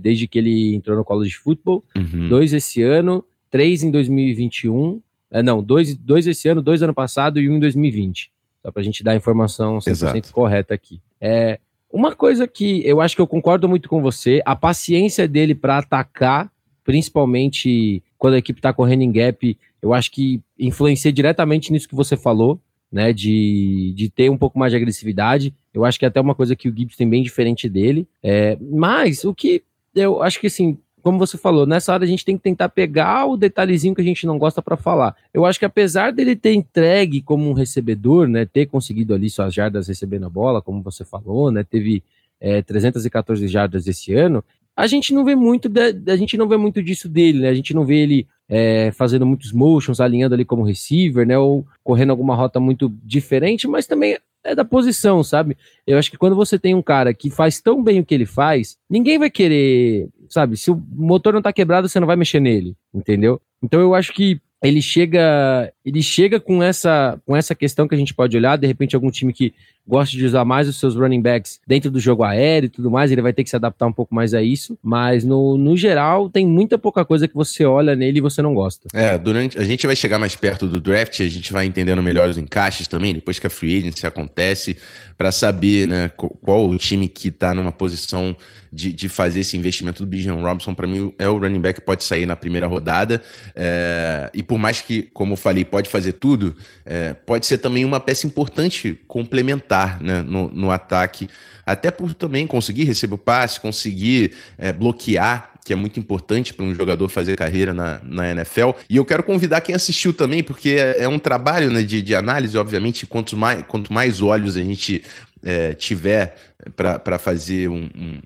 desde 0.00 0.26
que 0.26 0.38
ele 0.38 0.74
entrou 0.74 0.96
no 0.96 1.04
college 1.04 1.30
de 1.30 1.38
futebol. 1.38 1.84
Uhum. 1.96 2.28
Dois 2.28 2.52
esse 2.52 2.82
ano, 2.82 3.24
três 3.50 3.82
em 3.82 3.90
2021 3.90 5.00
é, 5.30 5.42
não, 5.42 5.62
dois, 5.62 5.96
dois 5.96 6.26
esse 6.26 6.48
ano, 6.48 6.60
dois 6.60 6.82
ano 6.82 6.94
passado 6.94 7.40
e 7.40 7.48
um 7.48 7.56
em 7.56 7.60
2020. 7.60 8.30
Só 8.62 8.70
para 8.70 8.82
a 8.82 8.84
gente 8.84 9.02
dar 9.02 9.12
a 9.12 9.16
informação 9.16 9.78
100% 9.78 9.90
Exato. 9.90 10.32
correta 10.32 10.74
aqui. 10.74 11.00
É, 11.20 11.58
uma 11.92 12.14
coisa 12.14 12.46
que 12.46 12.86
eu 12.86 13.00
acho 13.00 13.16
que 13.16 13.22
eu 13.22 13.26
concordo 13.26 13.68
muito 13.68 13.88
com 13.88 14.02
você, 14.02 14.42
a 14.44 14.54
paciência 14.54 15.26
dele 15.26 15.54
para 15.54 15.78
atacar, 15.78 16.50
principalmente 16.84 18.02
quando 18.18 18.34
a 18.34 18.38
equipe 18.38 18.58
está 18.58 18.72
correndo 18.72 19.02
em 19.02 19.10
gap, 19.10 19.56
eu 19.80 19.94
acho 19.94 20.10
que 20.10 20.42
influencia 20.58 21.12
diretamente 21.12 21.72
nisso 21.72 21.88
que 21.88 21.94
você 21.94 22.16
falou, 22.16 22.60
né? 22.92 23.12
De, 23.12 23.92
de 23.96 24.10
ter 24.10 24.30
um 24.30 24.36
pouco 24.36 24.58
mais 24.58 24.72
de 24.72 24.76
agressividade. 24.76 25.54
Eu 25.72 25.84
acho 25.84 25.98
que 25.98 26.04
é 26.04 26.08
até 26.08 26.20
uma 26.20 26.34
coisa 26.34 26.54
que 26.54 26.68
o 26.68 26.76
Gibbs 26.76 26.96
tem 26.96 27.08
bem 27.08 27.22
diferente 27.22 27.68
dele. 27.68 28.06
É, 28.22 28.58
mas 28.60 29.24
o 29.24 29.34
que 29.34 29.62
eu 29.94 30.22
acho 30.22 30.38
que 30.38 30.46
assim, 30.48 30.78
como 31.02 31.18
você 31.18 31.36
falou, 31.36 31.66
nessa 31.66 31.92
hora 31.92 32.04
a 32.04 32.06
gente 32.06 32.24
tem 32.24 32.36
que 32.36 32.42
tentar 32.42 32.68
pegar 32.68 33.26
o 33.26 33.36
detalhezinho 33.36 33.94
que 33.94 34.00
a 34.00 34.04
gente 34.04 34.26
não 34.26 34.38
gosta 34.38 34.62
para 34.62 34.76
falar. 34.76 35.16
Eu 35.32 35.44
acho 35.44 35.58
que 35.58 35.64
apesar 35.64 36.12
dele 36.12 36.36
ter 36.36 36.52
entregue 36.52 37.20
como 37.20 37.48
um 37.48 37.52
recebedor, 37.52 38.28
né, 38.28 38.46
ter 38.46 38.66
conseguido 38.66 39.14
ali 39.14 39.28
suas 39.28 39.52
jardas 39.52 39.88
recebendo 39.88 40.26
a 40.26 40.30
bola, 40.30 40.62
como 40.62 40.82
você 40.82 41.04
falou, 41.04 41.50
né, 41.50 41.64
teve 41.64 42.02
é, 42.40 42.62
314 42.62 43.46
jardas 43.48 43.86
esse 43.86 44.14
ano, 44.14 44.44
a 44.76 44.86
gente 44.86 45.12
não 45.12 45.24
vê 45.24 45.34
muito 45.34 45.68
de, 45.68 46.10
a 46.10 46.16
gente 46.16 46.36
não 46.36 46.48
vê 46.48 46.56
muito 46.56 46.82
disso 46.82 47.08
dele, 47.08 47.40
né? 47.40 47.48
A 47.48 47.54
gente 47.54 47.74
não 47.74 47.84
vê 47.84 47.96
ele 47.96 48.26
é, 48.48 48.90
fazendo 48.92 49.26
muitos 49.26 49.52
motions, 49.52 50.00
alinhando 50.00 50.34
ali 50.34 50.44
como 50.44 50.62
receiver, 50.62 51.26
né? 51.26 51.38
Ou 51.38 51.66
correndo 51.84 52.10
alguma 52.10 52.34
rota 52.34 52.58
muito 52.58 52.90
diferente, 53.04 53.68
mas 53.68 53.86
também 53.86 54.16
é 54.44 54.54
da 54.54 54.64
posição, 54.64 55.22
sabe? 55.22 55.56
Eu 55.86 55.98
acho 55.98 56.10
que 56.10 56.18
quando 56.18 56.36
você 56.36 56.58
tem 56.58 56.74
um 56.74 56.82
cara 56.82 57.12
que 57.12 57.30
faz 57.30 57.60
tão 57.60 57.82
bem 57.82 58.00
o 58.00 58.04
que 58.04 58.14
ele 58.14 58.26
faz, 58.26 58.76
ninguém 58.88 59.18
vai 59.18 59.30
querer, 59.30 60.08
sabe? 60.28 60.56
Se 60.56 60.70
o 60.70 60.82
motor 60.92 61.32
não 61.34 61.42
tá 61.42 61.52
quebrado, 61.52 61.88
você 61.88 62.00
não 62.00 62.06
vai 62.06 62.16
mexer 62.16 62.40
nele, 62.40 62.74
entendeu? 62.92 63.40
Então 63.62 63.80
eu 63.80 63.94
acho 63.94 64.12
que 64.12 64.40
ele 64.62 64.82
chega, 64.82 65.72
ele 65.84 66.02
chega 66.02 66.38
com 66.38 66.62
essa, 66.62 67.20
com 67.24 67.34
essa 67.34 67.54
questão 67.54 67.88
que 67.88 67.94
a 67.94 67.98
gente 67.98 68.14
pode 68.14 68.36
olhar, 68.36 68.56
de 68.56 68.66
repente 68.66 68.94
algum 68.94 69.10
time 69.10 69.32
que 69.32 69.54
gosta 69.90 70.16
de 70.16 70.24
usar 70.24 70.44
mais 70.44 70.68
os 70.68 70.78
seus 70.78 70.94
running 70.94 71.20
backs 71.20 71.58
dentro 71.66 71.90
do 71.90 71.98
jogo 71.98 72.22
aéreo 72.22 72.66
e 72.66 72.70
tudo 72.70 72.90
mais, 72.90 73.10
ele 73.10 73.20
vai 73.20 73.32
ter 73.32 73.42
que 73.42 73.50
se 73.50 73.56
adaptar 73.56 73.86
um 73.86 73.92
pouco 73.92 74.14
mais 74.14 74.32
a 74.32 74.40
isso, 74.40 74.78
mas 74.80 75.24
no, 75.24 75.58
no 75.58 75.76
geral 75.76 76.30
tem 76.30 76.46
muita 76.46 76.78
pouca 76.78 77.04
coisa 77.04 77.26
que 77.26 77.34
você 77.34 77.64
olha 77.64 77.96
nele 77.96 78.18
e 78.18 78.20
você 78.20 78.40
não 78.40 78.54
gosta. 78.54 78.88
É, 78.94 79.18
durante 79.18 79.58
a 79.58 79.64
gente 79.64 79.86
vai 79.86 79.96
chegar 79.96 80.18
mais 80.18 80.36
perto 80.36 80.68
do 80.68 80.80
draft, 80.80 81.20
a 81.20 81.28
gente 81.28 81.52
vai 81.52 81.66
entendendo 81.66 82.02
melhor 82.02 82.28
os 82.28 82.38
encaixes 82.38 82.86
também, 82.86 83.14
depois 83.14 83.38
que 83.40 83.46
a 83.48 83.50
free 83.50 83.78
agency 83.78 84.06
acontece, 84.06 84.76
para 85.18 85.32
saber, 85.32 85.88
né, 85.88 86.10
qual 86.16 86.68
o 86.68 86.78
time 86.78 87.08
que 87.08 87.30
tá 87.30 87.52
numa 87.52 87.72
posição 87.72 88.34
de, 88.72 88.92
de 88.92 89.08
fazer 89.08 89.40
esse 89.40 89.56
investimento 89.56 90.04
do 90.04 90.06
Bijan 90.06 90.36
Robinson, 90.36 90.74
para 90.74 90.86
mim 90.86 91.12
é 91.18 91.28
o 91.28 91.38
running 91.38 91.60
back 91.60 91.80
que 91.80 91.84
pode 91.84 92.04
sair 92.04 92.24
na 92.24 92.36
primeira 92.36 92.66
rodada, 92.66 93.20
é, 93.54 94.30
e 94.32 94.42
por 94.42 94.58
mais 94.58 94.80
que, 94.80 95.02
como 95.02 95.32
eu 95.32 95.36
falei, 95.36 95.64
pode 95.64 95.90
fazer 95.90 96.14
tudo, 96.14 96.54
é, 96.86 97.12
pode 97.12 97.46
ser 97.46 97.58
também 97.58 97.84
uma 97.84 97.98
peça 97.98 98.26
importante 98.26 98.98
complementar 99.08 99.79
né, 100.00 100.22
no, 100.22 100.48
no 100.48 100.70
ataque, 100.70 101.28
até 101.64 101.90
por 101.90 102.14
também 102.14 102.46
conseguir 102.46 102.84
receber 102.84 103.14
o 103.14 103.18
passe, 103.18 103.60
conseguir 103.60 104.32
é, 104.58 104.72
bloquear, 104.72 105.50
que 105.64 105.72
é 105.72 105.76
muito 105.76 106.00
importante 106.00 106.52
para 106.52 106.64
um 106.64 106.74
jogador 106.74 107.08
fazer 107.08 107.36
carreira 107.36 107.72
na, 107.72 108.00
na 108.02 108.30
NFL. 108.30 108.70
E 108.88 108.96
eu 108.96 109.04
quero 109.04 109.22
convidar 109.22 109.60
quem 109.60 109.74
assistiu 109.74 110.12
também, 110.12 110.42
porque 110.42 110.70
é, 110.70 111.04
é 111.04 111.08
um 111.08 111.18
trabalho 111.18 111.70
né, 111.70 111.82
de, 111.82 112.02
de 112.02 112.14
análise, 112.14 112.56
obviamente, 112.56 113.06
quanto 113.06 113.36
mais, 113.36 113.62
quanto 113.68 113.92
mais 113.92 114.20
olhos 114.20 114.56
a 114.56 114.62
gente 114.62 115.02
é, 115.44 115.74
tiver 115.74 116.36
para 116.76 117.18
fazer 117.18 117.68
um, 117.68 117.88
um 117.94 118.20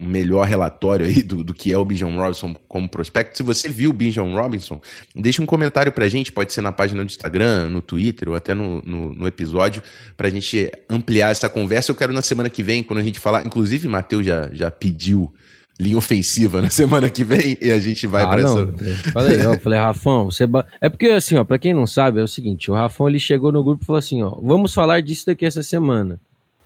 um 0.00 0.06
melhor 0.06 0.46
relatório 0.46 1.06
aí 1.06 1.22
do, 1.22 1.42
do 1.42 1.52
que 1.52 1.72
é 1.72 1.78
o 1.78 1.84
Bijan 1.84 2.16
Robinson 2.16 2.54
como 2.68 2.88
prospecto. 2.88 3.36
Se 3.36 3.42
você 3.42 3.68
viu 3.68 3.90
o 3.90 3.92
Bijan 3.92 4.32
Robinson, 4.32 4.80
deixe 5.14 5.42
um 5.42 5.46
comentário 5.46 5.90
pra 5.90 6.08
gente, 6.08 6.30
pode 6.30 6.52
ser 6.52 6.60
na 6.60 6.70
página 6.70 7.04
do 7.04 7.06
Instagram, 7.06 7.68
no 7.68 7.82
Twitter 7.82 8.28
ou 8.28 8.36
até 8.36 8.54
no, 8.54 8.80
no, 8.82 9.14
no 9.14 9.26
episódio, 9.26 9.82
pra 10.16 10.30
gente 10.30 10.70
ampliar 10.88 11.30
essa 11.30 11.48
conversa. 11.48 11.90
Eu 11.90 11.96
quero 11.96 12.12
na 12.12 12.22
semana 12.22 12.48
que 12.48 12.62
vem, 12.62 12.82
quando 12.82 13.00
a 13.00 13.02
gente 13.02 13.18
falar, 13.18 13.44
inclusive 13.44 13.88
Matheus 13.88 14.24
já, 14.24 14.48
já 14.52 14.70
pediu 14.70 15.32
linha 15.78 15.98
ofensiva 15.98 16.62
na 16.62 16.70
semana 16.70 17.10
que 17.10 17.24
vem 17.24 17.58
e 17.60 17.72
a 17.72 17.78
gente 17.80 18.06
vai 18.06 18.22
ah, 18.22 18.28
para 18.28 18.42
essa. 18.42 18.74
Falei, 19.12 19.44
eu 19.44 19.58
falei, 19.58 19.78
Rafão, 19.78 20.26
você. 20.26 20.46
Ba... 20.46 20.64
É 20.80 20.88
porque 20.88 21.06
assim, 21.06 21.36
ó, 21.36 21.44
para 21.44 21.58
quem 21.58 21.74
não 21.74 21.86
sabe, 21.86 22.20
é 22.20 22.22
o 22.22 22.28
seguinte: 22.28 22.70
o 22.70 22.74
Rafão 22.74 23.08
ele 23.08 23.18
chegou 23.18 23.50
no 23.50 23.64
grupo 23.64 23.82
e 23.82 23.86
falou 23.86 23.98
assim: 23.98 24.22
ó, 24.22 24.30
vamos 24.40 24.72
falar 24.72 25.00
disso 25.00 25.26
daqui 25.26 25.44
essa 25.44 25.62
semana. 25.62 26.20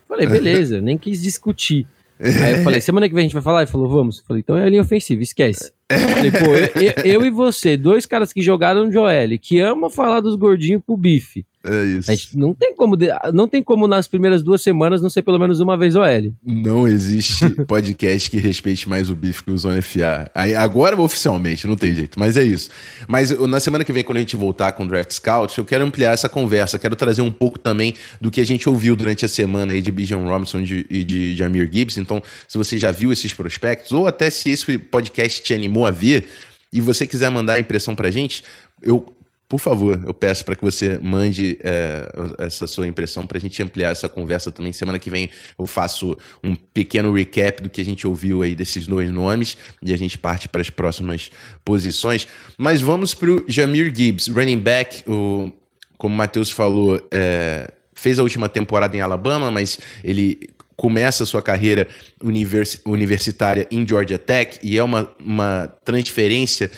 Falei, 0.06 0.26
beleza, 0.28 0.80
nem 0.80 0.98
quis 0.98 1.22
discutir. 1.22 1.86
Aí 2.20 2.58
eu 2.58 2.64
falei, 2.64 2.80
semana 2.82 3.08
que 3.08 3.14
vem 3.14 3.22
a 3.22 3.24
gente 3.24 3.34
vai 3.34 3.42
falar? 3.42 3.62
Ele 3.62 3.70
falou, 3.70 3.88
vamos. 3.88 4.18
Eu 4.18 4.24
falei, 4.24 4.40
então 4.40 4.56
é 4.56 4.64
a 4.64 4.68
linha 4.68 4.82
ofensiva, 4.82 5.22
esquece. 5.22 5.72
Eu 5.90 5.98
falei, 5.98 6.30
pô, 6.30 6.80
eu, 6.80 7.12
eu, 7.12 7.26
e 7.26 7.30
você, 7.30 7.76
dois 7.76 8.04
caras 8.06 8.32
que 8.32 8.42
jogaram 8.42 8.86
no 8.86 8.92
Joel, 8.92 9.38
que 9.38 9.60
amam 9.60 9.88
falar 9.88 10.20
dos 10.20 10.36
gordinhos 10.36 10.82
pro 10.84 10.96
bife. 10.96 11.46
É 11.68 11.84
isso. 11.84 12.10
A 12.10 12.14
gente 12.14 12.36
não 12.36 12.54
tem 12.54 12.74
como, 12.74 12.96
não 13.32 13.46
tem 13.46 13.62
como 13.62 13.86
nas 13.86 14.08
primeiras 14.08 14.42
duas 14.42 14.62
semanas 14.62 15.02
não 15.02 15.10
ser 15.10 15.22
pelo 15.22 15.38
menos 15.38 15.60
uma 15.60 15.76
vez 15.76 15.94
OL. 15.94 16.32
Não 16.42 16.88
existe 16.88 17.48
podcast 17.66 18.30
que 18.30 18.38
respeite 18.38 18.88
mais 18.88 19.10
o 19.10 19.14
bife 19.14 19.44
que 19.44 19.50
o 19.50 19.58
Zona 19.58 19.82
FA. 19.82 20.30
Aí, 20.34 20.54
agora 20.54 20.98
oficialmente, 21.00 21.66
não 21.66 21.76
tem 21.76 21.94
jeito, 21.94 22.18
mas 22.18 22.36
é 22.36 22.42
isso. 22.42 22.70
Mas 23.06 23.30
na 23.30 23.60
semana 23.60 23.84
que 23.84 23.92
vem, 23.92 24.02
quando 24.02 24.16
a 24.16 24.20
gente 24.20 24.36
voltar 24.36 24.72
com 24.72 24.84
o 24.84 24.88
Draft 24.88 25.12
Scout, 25.12 25.58
eu 25.58 25.64
quero 25.64 25.84
ampliar 25.84 26.12
essa 26.12 26.28
conversa, 26.28 26.78
quero 26.78 26.96
trazer 26.96 27.22
um 27.22 27.30
pouco 27.30 27.58
também 27.58 27.94
do 28.20 28.30
que 28.30 28.40
a 28.40 28.46
gente 28.46 28.68
ouviu 28.68 28.96
durante 28.96 29.24
a 29.24 29.28
semana 29.28 29.72
aí 29.72 29.82
de 29.82 29.92
Bijan 29.92 30.24
Robinson 30.24 30.62
de, 30.62 30.86
e 30.88 31.04
de 31.04 31.36
Jamir 31.36 31.68
Gibbs. 31.70 31.98
Então, 31.98 32.22
se 32.46 32.56
você 32.56 32.78
já 32.78 32.90
viu 32.90 33.12
esses 33.12 33.32
prospectos, 33.32 33.92
ou 33.92 34.06
até 34.06 34.30
se 34.30 34.50
esse 34.50 34.78
podcast 34.78 35.42
te 35.42 35.52
animou 35.52 35.86
a 35.86 35.90
ver, 35.90 36.28
e 36.72 36.80
você 36.80 37.06
quiser 37.06 37.30
mandar 37.30 37.54
a 37.54 37.60
impressão 37.60 37.94
pra 37.94 38.10
gente, 38.10 38.44
eu 38.82 39.14
por 39.48 39.58
favor, 39.58 39.98
eu 40.06 40.12
peço 40.12 40.44
para 40.44 40.54
que 40.54 40.62
você 40.62 40.98
mande 40.98 41.58
é, 41.62 42.06
essa 42.38 42.66
sua 42.66 42.86
impressão 42.86 43.26
para 43.26 43.38
a 43.38 43.40
gente 43.40 43.62
ampliar 43.62 43.90
essa 43.90 44.06
conversa 44.06 44.52
também. 44.52 44.74
Semana 44.74 44.98
que 44.98 45.08
vem 45.08 45.30
eu 45.58 45.66
faço 45.66 46.18
um 46.44 46.54
pequeno 46.54 47.10
recap 47.14 47.62
do 47.62 47.70
que 47.70 47.80
a 47.80 47.84
gente 47.84 48.06
ouviu 48.06 48.42
aí 48.42 48.54
desses 48.54 48.86
dois 48.86 49.10
nomes 49.10 49.56
e 49.82 49.94
a 49.94 49.96
gente 49.96 50.18
parte 50.18 50.50
para 50.50 50.60
as 50.60 50.68
próximas 50.68 51.30
posições. 51.64 52.28
Mas 52.58 52.82
vamos 52.82 53.14
para 53.14 53.30
o 53.30 53.44
Jamir 53.48 53.90
Gibbs, 53.94 54.28
running 54.28 54.58
back, 54.58 55.02
o, 55.10 55.50
como 55.96 56.14
o 56.14 56.18
Matheus 56.18 56.50
falou, 56.50 57.00
é, 57.10 57.72
fez 57.94 58.18
a 58.18 58.22
última 58.22 58.50
temporada 58.50 58.94
em 58.94 59.00
Alabama, 59.00 59.50
mas 59.50 59.78
ele 60.04 60.50
começa 60.76 61.24
sua 61.24 61.40
carreira 61.40 61.88
univers, 62.22 62.80
universitária 62.84 63.66
em 63.70 63.88
Georgia 63.88 64.18
Tech 64.18 64.58
e 64.62 64.76
é 64.76 64.84
uma, 64.84 65.10
uma 65.18 65.66
transferência 65.84 66.70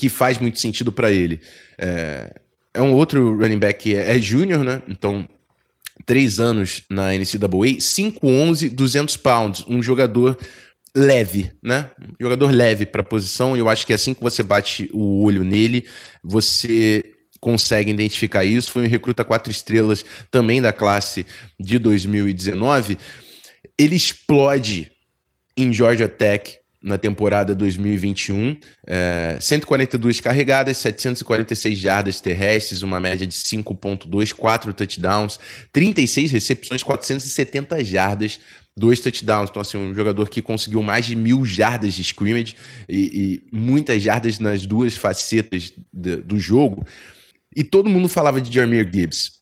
que 0.00 0.08
faz 0.08 0.38
muito 0.38 0.58
sentido 0.58 0.90
para 0.90 1.12
ele. 1.12 1.42
É, 1.76 2.32
é, 2.72 2.80
um 2.80 2.94
outro 2.94 3.36
running 3.36 3.58
back 3.58 3.82
que 3.82 3.94
é, 3.94 4.16
é 4.16 4.18
júnior, 4.18 4.64
né? 4.64 4.80
Então, 4.88 5.28
três 6.06 6.40
anos 6.40 6.82
na 6.88 7.12
NCAA, 7.12 7.76
5'11", 7.78 8.70
200 8.70 9.18
pounds, 9.18 9.62
um 9.68 9.82
jogador 9.82 10.38
leve, 10.96 11.52
né? 11.62 11.90
Jogador 12.18 12.50
leve 12.50 12.86
para 12.86 13.02
a 13.02 13.04
posição, 13.04 13.58
eu 13.58 13.68
acho 13.68 13.86
que 13.86 13.92
assim 13.92 14.14
que 14.14 14.22
você 14.22 14.42
bate 14.42 14.88
o 14.90 15.22
olho 15.22 15.44
nele, 15.44 15.84
você 16.24 17.04
consegue 17.38 17.90
identificar 17.90 18.42
isso. 18.42 18.72
Foi 18.72 18.86
um 18.86 18.88
recruta 18.88 19.22
quatro 19.22 19.50
estrelas 19.50 20.02
também 20.30 20.62
da 20.62 20.72
classe 20.72 21.26
de 21.60 21.78
2019. 21.78 22.96
Ele 23.76 23.96
explode 23.96 24.90
em 25.54 25.70
Georgia 25.70 26.08
Tech 26.08 26.58
na 26.82 26.96
temporada 26.96 27.54
2021. 27.54 28.56
É, 28.86 29.36
142 29.40 30.20
carregadas, 30.20 30.78
746 30.78 31.78
jardas 31.78 32.20
terrestres, 32.20 32.82
uma 32.82 32.98
média 32.98 33.26
de 33.26 33.34
5.2, 33.34 34.32
4 34.32 34.72
touchdowns, 34.72 35.38
36 35.72 36.32
recepções, 36.32 36.82
470 36.82 37.84
jardas, 37.84 38.40
dois 38.76 39.00
touchdowns. 39.00 39.50
Então, 39.50 39.62
assim, 39.62 39.76
um 39.76 39.94
jogador 39.94 40.28
que 40.28 40.40
conseguiu 40.40 40.82
mais 40.82 41.04
de 41.04 41.14
mil 41.14 41.44
jardas 41.44 41.94
de 41.94 42.02
scrimmage 42.02 42.56
e, 42.88 43.42
e 43.52 43.56
muitas 43.56 44.02
jardas 44.02 44.38
nas 44.38 44.64
duas 44.64 44.96
facetas 44.96 45.72
de, 45.92 46.16
do 46.16 46.38
jogo. 46.38 46.86
E 47.54 47.64
todo 47.64 47.90
mundo 47.90 48.08
falava 48.08 48.40
de 48.40 48.52
Jeremy 48.52 48.78
Gibbs 48.78 49.39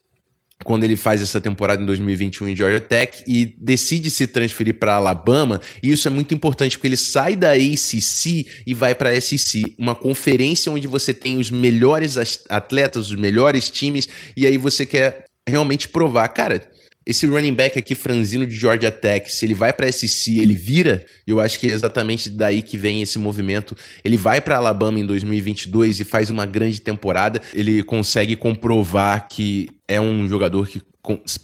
quando 0.64 0.84
ele 0.84 0.96
faz 0.96 1.22
essa 1.22 1.40
temporada 1.40 1.82
em 1.82 1.86
2021 1.86 2.48
em 2.48 2.56
Georgia 2.56 2.80
Tech 2.80 3.22
e 3.26 3.54
decide 3.58 4.10
se 4.10 4.26
transferir 4.26 4.78
para 4.78 4.94
Alabama, 4.94 5.60
e 5.82 5.92
isso 5.92 6.08
é 6.08 6.10
muito 6.10 6.34
importante 6.34 6.76
porque 6.76 6.88
ele 6.88 6.96
sai 6.96 7.36
da 7.36 7.52
ACC 7.52 8.46
e 8.66 8.74
vai 8.74 8.94
para 8.94 9.10
a 9.10 9.20
SEC, 9.20 9.74
uma 9.78 9.94
conferência 9.94 10.70
onde 10.72 10.86
você 10.86 11.14
tem 11.14 11.38
os 11.38 11.50
melhores 11.50 12.16
atletas, 12.48 13.10
os 13.10 13.16
melhores 13.16 13.70
times, 13.70 14.08
e 14.36 14.46
aí 14.46 14.58
você 14.58 14.84
quer 14.84 15.24
realmente 15.48 15.88
provar, 15.88 16.28
cara, 16.28 16.68
esse 17.06 17.26
running 17.26 17.54
back 17.54 17.78
aqui, 17.78 17.94
franzino 17.94 18.46
de 18.46 18.54
Georgia 18.54 18.90
Tech, 18.90 19.32
se 19.32 19.46
ele 19.46 19.54
vai 19.54 19.72
para 19.72 19.90
SC, 19.90 20.38
ele 20.40 20.54
vira, 20.54 21.06
eu 21.26 21.40
acho 21.40 21.58
que 21.58 21.66
é 21.66 21.72
exatamente 21.72 22.28
daí 22.28 22.60
que 22.60 22.76
vem 22.76 23.00
esse 23.00 23.18
movimento. 23.18 23.74
Ele 24.04 24.18
vai 24.18 24.42
para 24.42 24.58
Alabama 24.58 25.00
em 25.00 25.06
2022 25.06 26.00
e 26.00 26.04
faz 26.04 26.28
uma 26.28 26.44
grande 26.44 26.82
temporada. 26.82 27.40
Ele 27.54 27.82
consegue 27.82 28.36
comprovar 28.36 29.26
que 29.26 29.70
é 29.88 29.98
um 29.98 30.28
jogador 30.28 30.68
que 30.68 30.82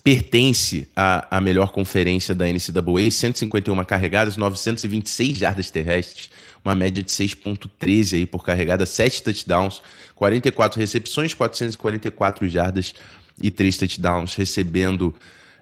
pertence 0.04 0.86
à, 0.94 1.38
à 1.38 1.40
melhor 1.40 1.72
conferência 1.72 2.34
da 2.34 2.44
NCAA, 2.46 3.10
151 3.10 3.82
carregadas, 3.84 4.36
926 4.36 5.38
jardas 5.38 5.70
terrestres, 5.70 6.28
uma 6.62 6.74
média 6.74 7.02
de 7.02 7.10
6.13 7.10 8.14
aí 8.14 8.26
por 8.26 8.44
carregada, 8.44 8.84
7 8.84 9.22
touchdowns, 9.22 9.80
44 10.14 10.78
recepções, 10.78 11.32
444 11.32 12.46
jardas 12.48 12.92
e 13.40 13.50
3 13.50 13.78
touchdowns, 13.78 14.34
recebendo 14.34 15.14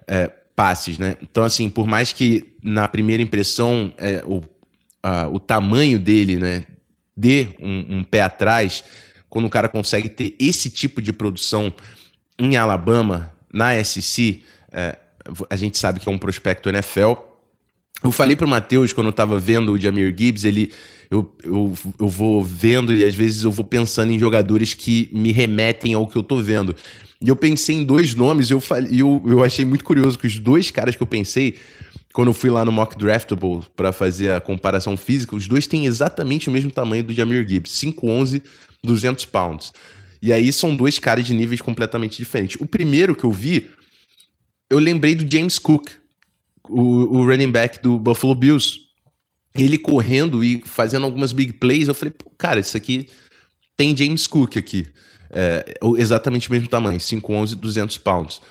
é, 0.05 0.29
passes, 0.53 0.97
né? 0.97 1.15
Então, 1.21 1.43
assim, 1.43 1.69
por 1.69 1.87
mais 1.87 2.11
que 2.11 2.53
na 2.61 2.87
primeira 2.87 3.23
impressão 3.23 3.93
é, 3.97 4.21
o, 4.25 4.43
a, 5.01 5.27
o 5.29 5.39
tamanho 5.39 5.97
dele, 5.97 6.35
né, 6.35 6.65
dê 7.15 7.49
um, 7.59 7.97
um, 7.97 8.03
pé 8.03 8.21
atrás, 8.21 8.83
quando 9.29 9.45
o 9.45 9.49
cara 9.49 9.69
consegue 9.69 10.09
ter 10.09 10.35
esse 10.37 10.69
tipo 10.69 11.01
de 11.01 11.13
produção 11.13 11.73
em 12.37 12.55
Alabama, 12.57 13.31
na 13.53 13.83
SC, 13.83 14.43
é, 14.71 14.97
a 15.49 15.55
gente 15.55 15.77
sabe 15.77 15.99
que 15.99 16.09
é 16.09 16.11
um 16.11 16.17
prospecto 16.17 16.69
NFL. 16.69 17.13
Eu 18.03 18.11
falei 18.11 18.35
para 18.35 18.45
o 18.45 18.49
Matheus, 18.49 18.91
quando 18.91 19.07
eu 19.07 19.11
estava 19.11 19.39
vendo 19.39 19.71
o 19.71 19.79
Jamir 19.79 20.13
Gibbs, 20.17 20.43
ele, 20.43 20.73
eu, 21.09 21.33
eu, 21.43 21.73
eu 21.99 22.09
vou 22.09 22.43
vendo 22.43 22.93
e 22.93 23.05
às 23.05 23.15
vezes 23.15 23.43
eu 23.43 23.51
vou 23.51 23.63
pensando 23.63 24.11
em 24.11 24.19
jogadores 24.19 24.73
que 24.73 25.09
me 25.13 25.31
remetem 25.31 25.93
ao 25.93 26.07
que 26.07 26.17
eu 26.17 26.21
estou 26.21 26.41
vendo. 26.41 26.75
E 27.21 27.29
eu 27.29 27.35
pensei 27.35 27.77
em 27.77 27.85
dois 27.85 28.13
nomes 28.13 28.51
eu, 28.51 28.61
eu, 28.91 29.23
eu 29.25 29.43
achei 29.43 29.63
muito 29.63 29.85
curioso 29.85 30.19
que 30.19 30.27
os 30.27 30.37
dois 30.37 30.69
caras 30.69 30.95
que 30.95 31.01
eu 31.01 31.07
pensei, 31.07 31.55
quando 32.11 32.27
eu 32.27 32.33
fui 32.33 32.49
lá 32.49 32.65
no 32.65 32.71
Mock 32.71 32.97
Draftable 32.97 33.61
para 33.75 33.93
fazer 33.93 34.31
a 34.31 34.41
comparação 34.41 34.97
física, 34.97 35.35
os 35.35 35.47
dois 35.47 35.65
têm 35.65 35.85
exatamente 35.85 36.49
o 36.49 36.51
mesmo 36.51 36.69
tamanho 36.69 37.05
do 37.05 37.13
Jamir 37.13 37.47
Gibbs, 37.47 37.71
5'11", 37.71 38.41
200 38.83 39.25
pounds. 39.25 39.71
E 40.23 40.31
aí 40.31 40.53
são 40.53 40.73
dois 40.73 40.97
caras 40.97 41.25
de 41.25 41.33
níveis 41.33 41.59
completamente 41.59 42.15
diferentes. 42.15 42.55
O 42.57 42.65
primeiro 42.65 43.13
que 43.13 43.25
eu 43.25 43.31
vi, 43.31 43.69
eu 44.69 44.79
lembrei 44.79 45.15
do 45.15 45.29
James 45.29 45.59
Cook, 45.59 45.89
o, 46.69 46.79
o 47.17 47.25
running 47.25 47.51
back 47.51 47.83
do 47.83 47.99
Buffalo 47.99 48.33
Bills. 48.33 48.79
Ele 49.53 49.77
correndo 49.77 50.41
e 50.41 50.63
fazendo 50.65 51.03
algumas 51.05 51.33
big 51.33 51.51
plays, 51.51 51.89
eu 51.89 51.93
falei, 51.93 52.13
cara, 52.37 52.61
isso 52.61 52.77
aqui 52.77 53.09
tem 53.75 53.95
James 53.95 54.25
Cook 54.25 54.55
aqui 54.55 54.87
é, 55.29 55.77
exatamente 55.97 56.47
o 56.47 56.53
mesmo 56.53 56.69
tamanho, 56.69 56.99
5'11", 56.99 57.55
200 57.55 57.97
pounds. 57.97 58.41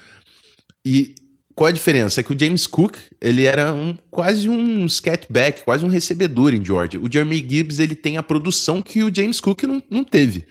E 0.85 1.15
qual 1.55 1.69
a 1.69 1.73
diferença? 1.73 2.21
É 2.21 2.23
que 2.23 2.35
o 2.35 2.39
James 2.39 2.67
Cook, 2.67 2.99
ele 3.19 3.47
era 3.47 3.73
um, 3.73 3.97
quase 4.11 4.47
um 4.47 4.87
scatback, 4.87 5.65
quase 5.65 5.87
um 5.87 5.89
recebedor 5.89 6.53
em 6.53 6.63
Georgia. 6.63 7.01
O 7.01 7.11
Jeremy 7.11 7.39
Gibbs, 7.39 7.79
ele 7.79 7.95
tem 7.95 8.19
a 8.19 8.23
produção 8.23 8.83
que 8.83 9.03
o 9.03 9.13
James 9.13 9.41
Cook 9.41 9.63
não, 9.63 9.83
não 9.89 10.05
teve 10.05 10.45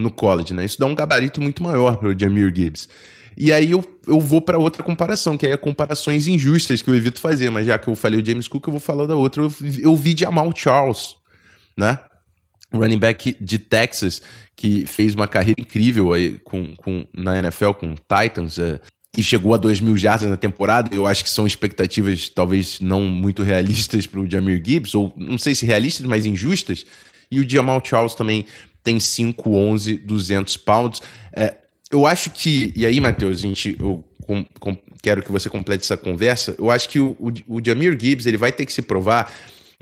no 0.00 0.10
college, 0.10 0.54
né? 0.54 0.64
Isso 0.64 0.78
dá 0.78 0.86
um 0.86 0.94
gabarito 0.94 1.40
muito 1.40 1.62
maior 1.62 1.96
para 1.96 2.08
o 2.08 2.18
Jamir 2.18 2.52
Gibbs. 2.54 2.88
E 3.36 3.52
aí 3.52 3.70
eu, 3.70 3.84
eu 4.06 4.20
vou 4.20 4.42
para 4.42 4.58
outra 4.58 4.82
comparação, 4.82 5.36
que 5.38 5.46
é 5.46 5.56
comparações 5.56 6.26
injustas 6.26 6.82
que 6.82 6.90
eu 6.90 6.94
evito 6.94 7.20
fazer, 7.20 7.50
mas 7.50 7.66
já 7.66 7.78
que 7.78 7.88
eu 7.88 7.94
falei 7.94 8.20
o 8.20 8.24
James 8.24 8.48
Cook, 8.48 8.66
eu 8.66 8.72
vou 8.72 8.80
falar 8.80 9.06
da 9.06 9.14
outra. 9.14 9.42
Eu, 9.42 9.52
eu 9.80 9.96
vi 9.96 10.14
Jamal 10.16 10.52
Charles, 10.54 11.16
né? 11.76 11.98
running 12.72 12.98
back 12.98 13.36
de 13.40 13.58
Texas, 13.58 14.22
que 14.56 14.86
fez 14.86 15.14
uma 15.14 15.26
carreira 15.26 15.60
incrível 15.60 16.12
aí 16.12 16.38
com, 16.38 16.74
com, 16.76 17.06
na 17.12 17.38
NFL 17.38 17.72
com 17.72 17.94
Titans. 17.94 18.58
É, 18.58 18.80
e 19.16 19.22
chegou 19.24 19.52
a 19.54 19.56
2 19.56 19.80
mil 19.80 19.96
jardas 19.96 20.28
na 20.28 20.36
temporada. 20.36 20.94
Eu 20.94 21.06
acho 21.06 21.24
que 21.24 21.30
são 21.30 21.46
expectativas 21.46 22.28
talvez 22.28 22.80
não 22.80 23.02
muito 23.02 23.42
realistas 23.42 24.06
para 24.06 24.20
o 24.20 24.30
Jamir 24.30 24.62
Gibbs, 24.64 24.94
ou 24.94 25.12
não 25.16 25.36
sei 25.36 25.54
se 25.54 25.66
realistas, 25.66 26.06
mas 26.06 26.26
injustas. 26.26 26.86
E 27.30 27.40
o 27.40 27.48
Jamal 27.48 27.82
Charles 27.84 28.14
também 28.14 28.46
tem 28.82 28.98
5'11", 28.98 30.00
200 30.04 30.56
pounds. 30.56 31.02
É, 31.32 31.56
eu 31.90 32.06
acho 32.06 32.30
que, 32.30 32.72
e 32.76 32.86
aí, 32.86 33.00
Matheus, 33.00 33.38
a 33.38 33.42
gente, 33.42 33.76
eu 33.78 34.04
com, 34.26 34.44
com, 34.60 34.76
quero 35.02 35.22
que 35.22 35.32
você 35.32 35.50
complete 35.50 35.82
essa 35.82 35.96
conversa. 35.96 36.54
Eu 36.58 36.70
acho 36.70 36.88
que 36.88 37.00
o, 37.00 37.16
o, 37.18 37.56
o 37.56 37.64
Jamir 37.64 37.98
Gibbs 37.98 38.26
ele 38.26 38.36
vai 38.36 38.52
ter 38.52 38.64
que 38.64 38.72
se 38.72 38.82
provar 38.82 39.32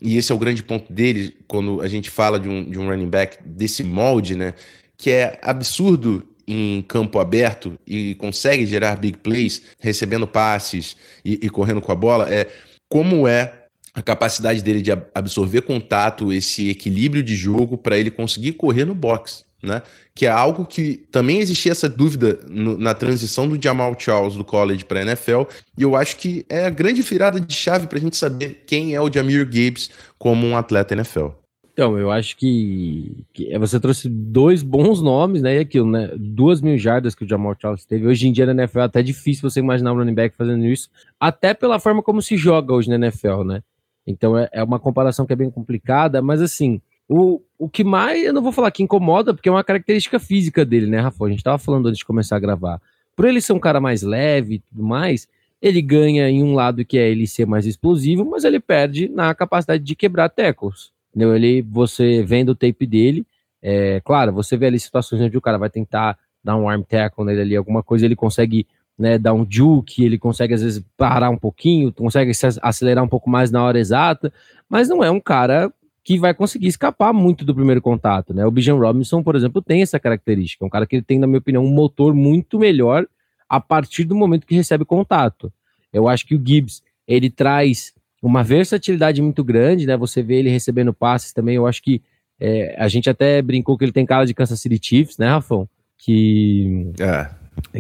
e 0.01 0.17
esse 0.17 0.31
é 0.31 0.35
o 0.35 0.39
grande 0.39 0.63
ponto 0.63 0.93
dele 0.93 1.37
quando 1.47 1.81
a 1.81 1.89
gente 1.89 2.09
fala 2.09 2.39
de 2.39 2.49
um, 2.49 2.65
de 2.65 2.79
um 2.79 2.89
running 2.89 3.09
back 3.11 3.39
desse 3.45 3.83
molde, 3.83 4.37
né? 4.37 4.55
Que 4.97 5.11
é 5.11 5.39
absurdo 5.43 6.27
em 6.47 6.83
campo 6.83 7.19
aberto 7.19 7.79
e 7.87 8.15
consegue 8.15 8.65
gerar 8.65 8.97
big 8.97 9.19
plays, 9.19 9.63
recebendo 9.79 10.27
passes 10.27 10.97
e, 11.25 11.35
e 11.43 11.51
correndo 11.51 11.81
com 11.81 11.93
a 11.93 11.97
bola, 11.97 12.33
é 12.33 12.49
como 12.89 13.29
é 13.29 13.58
a 13.99 14.03
capacidade 14.03 14.63
dele 14.63 14.81
de 14.81 14.93
absorver 15.13 15.63
contato, 15.63 16.33
esse 16.33 16.71
equilíbrio 16.71 17.21
de 17.21 17.35
jogo 17.35 17.77
para 17.77 17.99
ele 17.99 18.13
conseguir 18.13 18.53
correr 18.53 18.85
no 18.85 18.95
box, 18.95 19.45
né? 19.61 19.83
Que 20.15 20.27
é 20.27 20.31
algo 20.31 20.65
que 20.65 21.05
também 21.11 21.41
existia 21.41 21.73
essa 21.73 21.89
dúvida 21.89 22.39
no, 22.49 22.79
na 22.79 22.95
transição 22.95 23.49
do 23.49 23.61
Jamal 23.61 23.97
Charles 23.99 24.37
do 24.37 24.45
college 24.45 24.85
para 24.85 25.03
NFL, 25.03 25.43
e 25.77 25.83
eu 25.83 25.97
acho 25.97 26.17
que 26.17 26.47
é 26.49 26.67
a 26.67 26.71
grande 26.71 27.03
virada 27.03 27.41
de 27.41 27.53
chave 27.53 27.89
para 27.89 27.99
a 27.99 28.01
gente 28.01 28.17
saber 28.17 28.63
quem 28.67 28.95
é 28.95 29.01
o 29.01 29.13
Jamir 29.13 29.49
Gibbs 29.51 29.91
como 30.17 30.47
um 30.47 30.57
atleta 30.57 30.95
NFL. 30.95 31.31
Então, 31.73 31.99
eu 31.99 32.11
acho 32.11 32.37
que, 32.37 33.25
que, 33.33 33.57
você 33.59 33.81
trouxe 33.81 34.09
dois 34.09 34.63
bons 34.63 35.03
nomes, 35.03 35.43
né? 35.43 35.57
E 35.57 35.59
aquilo, 35.59 35.91
né? 35.91 36.11
Duas 36.17 36.61
mil 36.61 36.79
jardas 36.79 37.17
que 37.17 37.25
o 37.25 37.29
Jamal 37.29 37.57
Charles 37.61 37.85
teve. 37.85 38.07
Hoje 38.07 38.27
em 38.27 38.33
dia 38.33 38.47
na 38.47 38.63
NFL 38.63 38.81
é 38.81 38.85
até 38.85 39.03
difícil 39.03 39.49
você 39.49 39.61
imaginar 39.61 39.93
um 39.93 39.97
running 39.97 40.15
back 40.15 40.37
fazendo 40.37 40.65
isso, 40.67 40.89
até 41.19 41.53
pela 41.53 41.81
forma 41.81 42.03
como 42.03 42.23
se 42.23 42.37
joga 42.37 42.73
hoje 42.73 42.89
na 42.89 42.97
NFL, 42.97 43.43
né? 43.45 43.63
Então 44.09 44.39
é, 44.39 44.49
é 44.53 44.65
uma 44.65 44.81
comparação 44.81 45.27
que 45.27 45.33
é 45.35 45.37
bem 45.37 45.51
complicada, 45.51 46.23
mas 46.23 46.41
assim, 46.41 46.81
o, 47.07 47.41
o 47.59 47.69
que 47.69 47.85
mais, 47.85 48.25
eu 48.25 48.33
não 48.33 48.43
vou 48.43 48.53
falar 48.53 48.71
que 48.71 48.83
incomoda, 48.83 49.35
porque 49.35 49.49
é 49.49 49.53
uma 49.53 49.63
característica 49.63 50.19
física 50.19 50.65
dele, 50.65 50.87
né, 50.87 50.99
Rafa? 50.99 51.27
A 51.27 51.29
gente 51.29 51.45
tava 51.45 51.59
falando 51.59 51.89
antes 51.89 51.99
de 51.99 52.07
começar 52.07 52.37
a 52.37 52.41
gravar. 52.41 52.81
Por 53.15 53.27
ele 53.27 53.41
ser 53.41 53.53
um 53.53 53.61
cara 53.61 53.81
mais 53.81 54.03
leve 54.03 54.55
e 54.55 54.59
tudo 54.61 54.83
mais, 54.83 55.29
ele 55.61 55.83
ganha 55.83 56.29
em 56.29 56.43
um 56.43 56.55
lado 56.55 56.85
que 56.85 56.99
é 56.99 57.09
ele 57.11 57.27
ser 57.27 57.47
mais 57.47 57.67
explosivo, 57.67 58.25
mas 58.25 58.45
ele 58.45 58.61
perde 58.61 59.09
na 59.09 59.35
capacidade 59.35 59.85
de 59.85 59.95
quebrar 59.95 60.31
tackles. 60.31 60.91
Entendeu? 61.11 61.35
Ele, 61.35 61.63
você 61.63 62.23
vendo 62.23 62.51
o 62.51 62.55
tape 62.55 62.87
dele, 62.87 63.27
é, 63.61 64.01
claro, 64.01 64.33
você 64.33 64.57
vê 64.57 64.67
ali 64.67 64.79
situações 64.79 65.21
onde 65.21 65.37
o 65.37 65.41
cara 65.41 65.59
vai 65.59 65.69
tentar 65.69 66.17
dar 66.43 66.57
um 66.57 66.69
arm 66.69 66.83
tackle 66.83 67.27
nele 67.27 67.41
ali, 67.43 67.57
alguma 67.57 67.83
coisa, 67.83 68.07
ele 68.07 68.17
consegue 68.17 68.67
né, 68.99 69.17
dar 69.17 69.33
um 69.33 69.47
juke, 69.49 70.05
ele 70.05 70.19
consegue 70.19 70.55
às 70.55 70.63
vezes 70.63 70.85
parar 70.97 71.31
um 71.31 71.37
pouquinho, 71.37 71.93
consegue 71.93 72.33
acelerar 72.63 73.05
um 73.05 73.09
pouco 73.09 73.31
mais 73.31 73.51
na 73.51 73.63
hora 73.63 73.79
exata, 73.79 74.33
mas 74.69 74.89
não 74.89 75.05
é 75.05 75.11
um 75.11 75.21
cara 75.21 75.73
que 76.03 76.19
vai 76.19 76.33
conseguir 76.35 76.69
escapar 76.69 77.13
muito 77.13 77.45
do 77.45 77.55
primeiro 77.55 77.83
contato, 77.83 78.33
né? 78.33 78.45
O 78.47 78.51
Bijan 78.51 78.77
Robinson, 78.77 79.23
por 79.23 79.37
exemplo, 79.37 79.61
tem 79.61 79.83
essa 79.83 80.01
característica, 80.01 80.65
é 80.65 80.67
um 80.67 80.71
cara 80.71 80.87
que 80.87 81.03
tem, 81.03 81.19
na 81.19 81.27
minha 81.27 81.39
opinião, 81.39 81.65
um 81.65 81.71
motor 81.71 82.15
muito 82.15 82.59
melhor 82.59 83.07
a 83.49 83.61
partir 83.61 84.05
do 84.05 84.17
momento 84.17 84.47
que 84.47 84.55
recebe 84.55 84.85
contato. 84.85 85.53
Eu 85.93 86.09
acho 86.09 86.27
que 86.27 86.35
o 86.35 86.43
Gibbs, 86.45 86.83
ele 87.07 87.31
traz 87.31 87.93
uma 88.23 88.43
versatilidade 88.43 89.23
muito 89.23 89.45
grande, 89.45 89.87
né? 89.87 89.97
Você 89.97 90.23
vê 90.23 90.37
ele 90.37 90.51
recebendo 90.51 90.93
passes 90.93 91.33
também. 91.33 91.57
Eu 91.57 91.67
acho 91.67 91.83
que 91.83 92.03
é, 92.41 92.75
a 92.79 92.89
gente 92.89 93.09
até 93.09 93.41
brincou 93.41 93.77
que 93.77 93.85
ele 93.85 93.93
tem 93.93 94.07
cara 94.07 94.25
de 94.25 94.35
Kansas 94.35 94.61
City 94.61 94.79
Chiefs, 94.83 95.19
né, 95.19 95.29
Rafão? 95.29 95.69
Que. 95.97 96.91
É. 97.01 97.31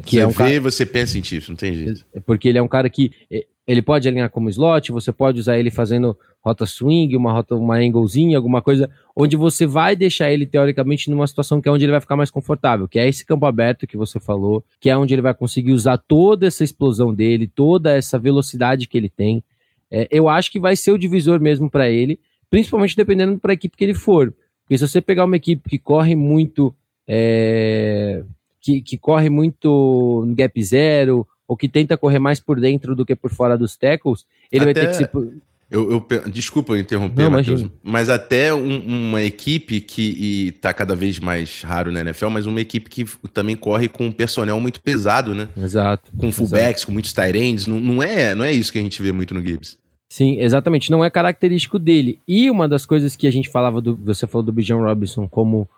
Que 0.02 0.16
você 0.16 0.20
é 0.20 0.26
um 0.26 0.30
vê, 0.30 0.36
cara... 0.36 0.60
você 0.60 0.86
pensa 0.86 1.18
em 1.18 1.22
Chiefs, 1.22 1.48
não 1.48 1.56
tem 1.56 1.74
jeito. 1.74 2.04
É, 2.14 2.20
porque 2.20 2.48
ele 2.48 2.58
é 2.58 2.62
um 2.62 2.68
cara 2.68 2.88
que 2.88 3.12
é, 3.30 3.46
ele 3.66 3.82
pode 3.82 4.08
alinhar 4.08 4.30
como 4.30 4.48
slot, 4.48 4.90
você 4.90 5.12
pode 5.12 5.38
usar 5.38 5.58
ele 5.58 5.70
fazendo 5.70 6.16
rota 6.40 6.64
swing, 6.64 7.14
uma 7.16 7.32
rota, 7.32 7.54
uma 7.54 7.76
anglezinha, 7.76 8.36
alguma 8.36 8.62
coisa, 8.62 8.88
onde 9.14 9.36
você 9.36 9.66
vai 9.66 9.94
deixar 9.94 10.32
ele 10.32 10.46
teoricamente 10.46 11.10
numa 11.10 11.26
situação 11.26 11.60
que 11.60 11.68
é 11.68 11.72
onde 11.72 11.84
ele 11.84 11.92
vai 11.92 12.00
ficar 12.00 12.16
mais 12.16 12.30
confortável, 12.30 12.88
que 12.88 12.98
é 12.98 13.06
esse 13.06 13.26
campo 13.26 13.44
aberto 13.44 13.86
que 13.86 13.96
você 13.96 14.18
falou, 14.18 14.64
que 14.80 14.88
é 14.88 14.96
onde 14.96 15.14
ele 15.14 15.20
vai 15.20 15.34
conseguir 15.34 15.72
usar 15.72 15.98
toda 15.98 16.46
essa 16.46 16.64
explosão 16.64 17.12
dele, 17.12 17.46
toda 17.46 17.94
essa 17.94 18.18
velocidade 18.18 18.88
que 18.88 18.96
ele 18.96 19.10
tem. 19.10 19.44
É, 19.90 20.08
eu 20.10 20.28
acho 20.28 20.50
que 20.50 20.60
vai 20.60 20.74
ser 20.74 20.92
o 20.92 20.98
divisor 20.98 21.40
mesmo 21.40 21.70
para 21.70 21.90
ele, 21.90 22.18
principalmente 22.48 22.96
dependendo 22.96 23.38
para 23.38 23.52
a 23.52 23.54
equipe 23.54 23.76
que 23.76 23.84
ele 23.84 23.94
for. 23.94 24.32
Porque 24.62 24.78
se 24.78 24.88
você 24.88 25.00
pegar 25.00 25.24
uma 25.24 25.36
equipe 25.36 25.68
que 25.68 25.78
corre 25.78 26.14
muito, 26.14 26.74
é, 27.06 28.22
que, 28.60 28.82
que 28.82 28.98
corre 28.98 29.30
muito 29.30 30.24
no 30.26 30.34
gap 30.34 30.62
zero, 30.62 31.26
ou 31.46 31.56
que 31.56 31.68
tenta 31.68 31.96
correr 31.96 32.18
mais 32.18 32.38
por 32.38 32.60
dentro 32.60 32.94
do 32.94 33.06
que 33.06 33.16
por 33.16 33.30
fora 33.30 33.56
dos 33.56 33.76
tackles, 33.76 34.26
ele 34.52 34.70
até, 34.70 34.84
vai 34.84 34.92
ter 34.92 35.06
que 35.06 35.10
se. 35.10 35.38
Eu, 35.70 35.90
eu, 35.90 36.30
desculpa 36.30 36.72
eu 36.72 36.78
interromper, 36.78 37.24
Não, 37.24 37.30
Matheus, 37.30 37.66
mas 37.82 38.08
até 38.08 38.54
um, 38.54 39.08
uma 39.10 39.22
equipe 39.22 39.82
que 39.82 40.48
está 40.48 40.72
cada 40.72 40.96
vez 40.96 41.18
mais 41.18 41.60
raro 41.60 41.92
na 41.92 42.00
NFL, 42.00 42.28
mas 42.28 42.46
uma 42.46 42.60
equipe 42.60 42.88
que 42.88 43.04
também 43.34 43.54
corre 43.54 43.86
com 43.86 44.06
um 44.06 44.12
personel 44.12 44.58
muito 44.60 44.80
pesado, 44.80 45.34
né? 45.34 45.46
Exato. 45.54 46.10
Com 46.16 46.32
fullbacks, 46.32 46.86
com 46.86 46.92
muitos 46.92 47.12
tight 47.12 47.36
ends, 47.36 47.66
não, 47.66 47.78
não, 47.78 48.02
é, 48.02 48.34
não 48.34 48.46
é 48.46 48.52
isso 48.52 48.72
que 48.72 48.78
a 48.78 48.82
gente 48.82 49.02
vê 49.02 49.12
muito 49.12 49.34
no 49.34 49.44
Gibbs. 49.44 49.76
Sim, 50.08 50.40
exatamente, 50.40 50.90
não 50.90 51.04
é 51.04 51.10
característico 51.10 51.78
dele. 51.78 52.18
E 52.26 52.50
uma 52.50 52.66
das 52.66 52.86
coisas 52.86 53.14
que 53.14 53.26
a 53.26 53.30
gente 53.30 53.50
falava, 53.50 53.78
do, 53.82 53.94
você 53.94 54.26
falou 54.26 54.42
do 54.42 54.52
Bijan 54.52 54.78
Robinson 54.78 55.28
como, 55.28 55.68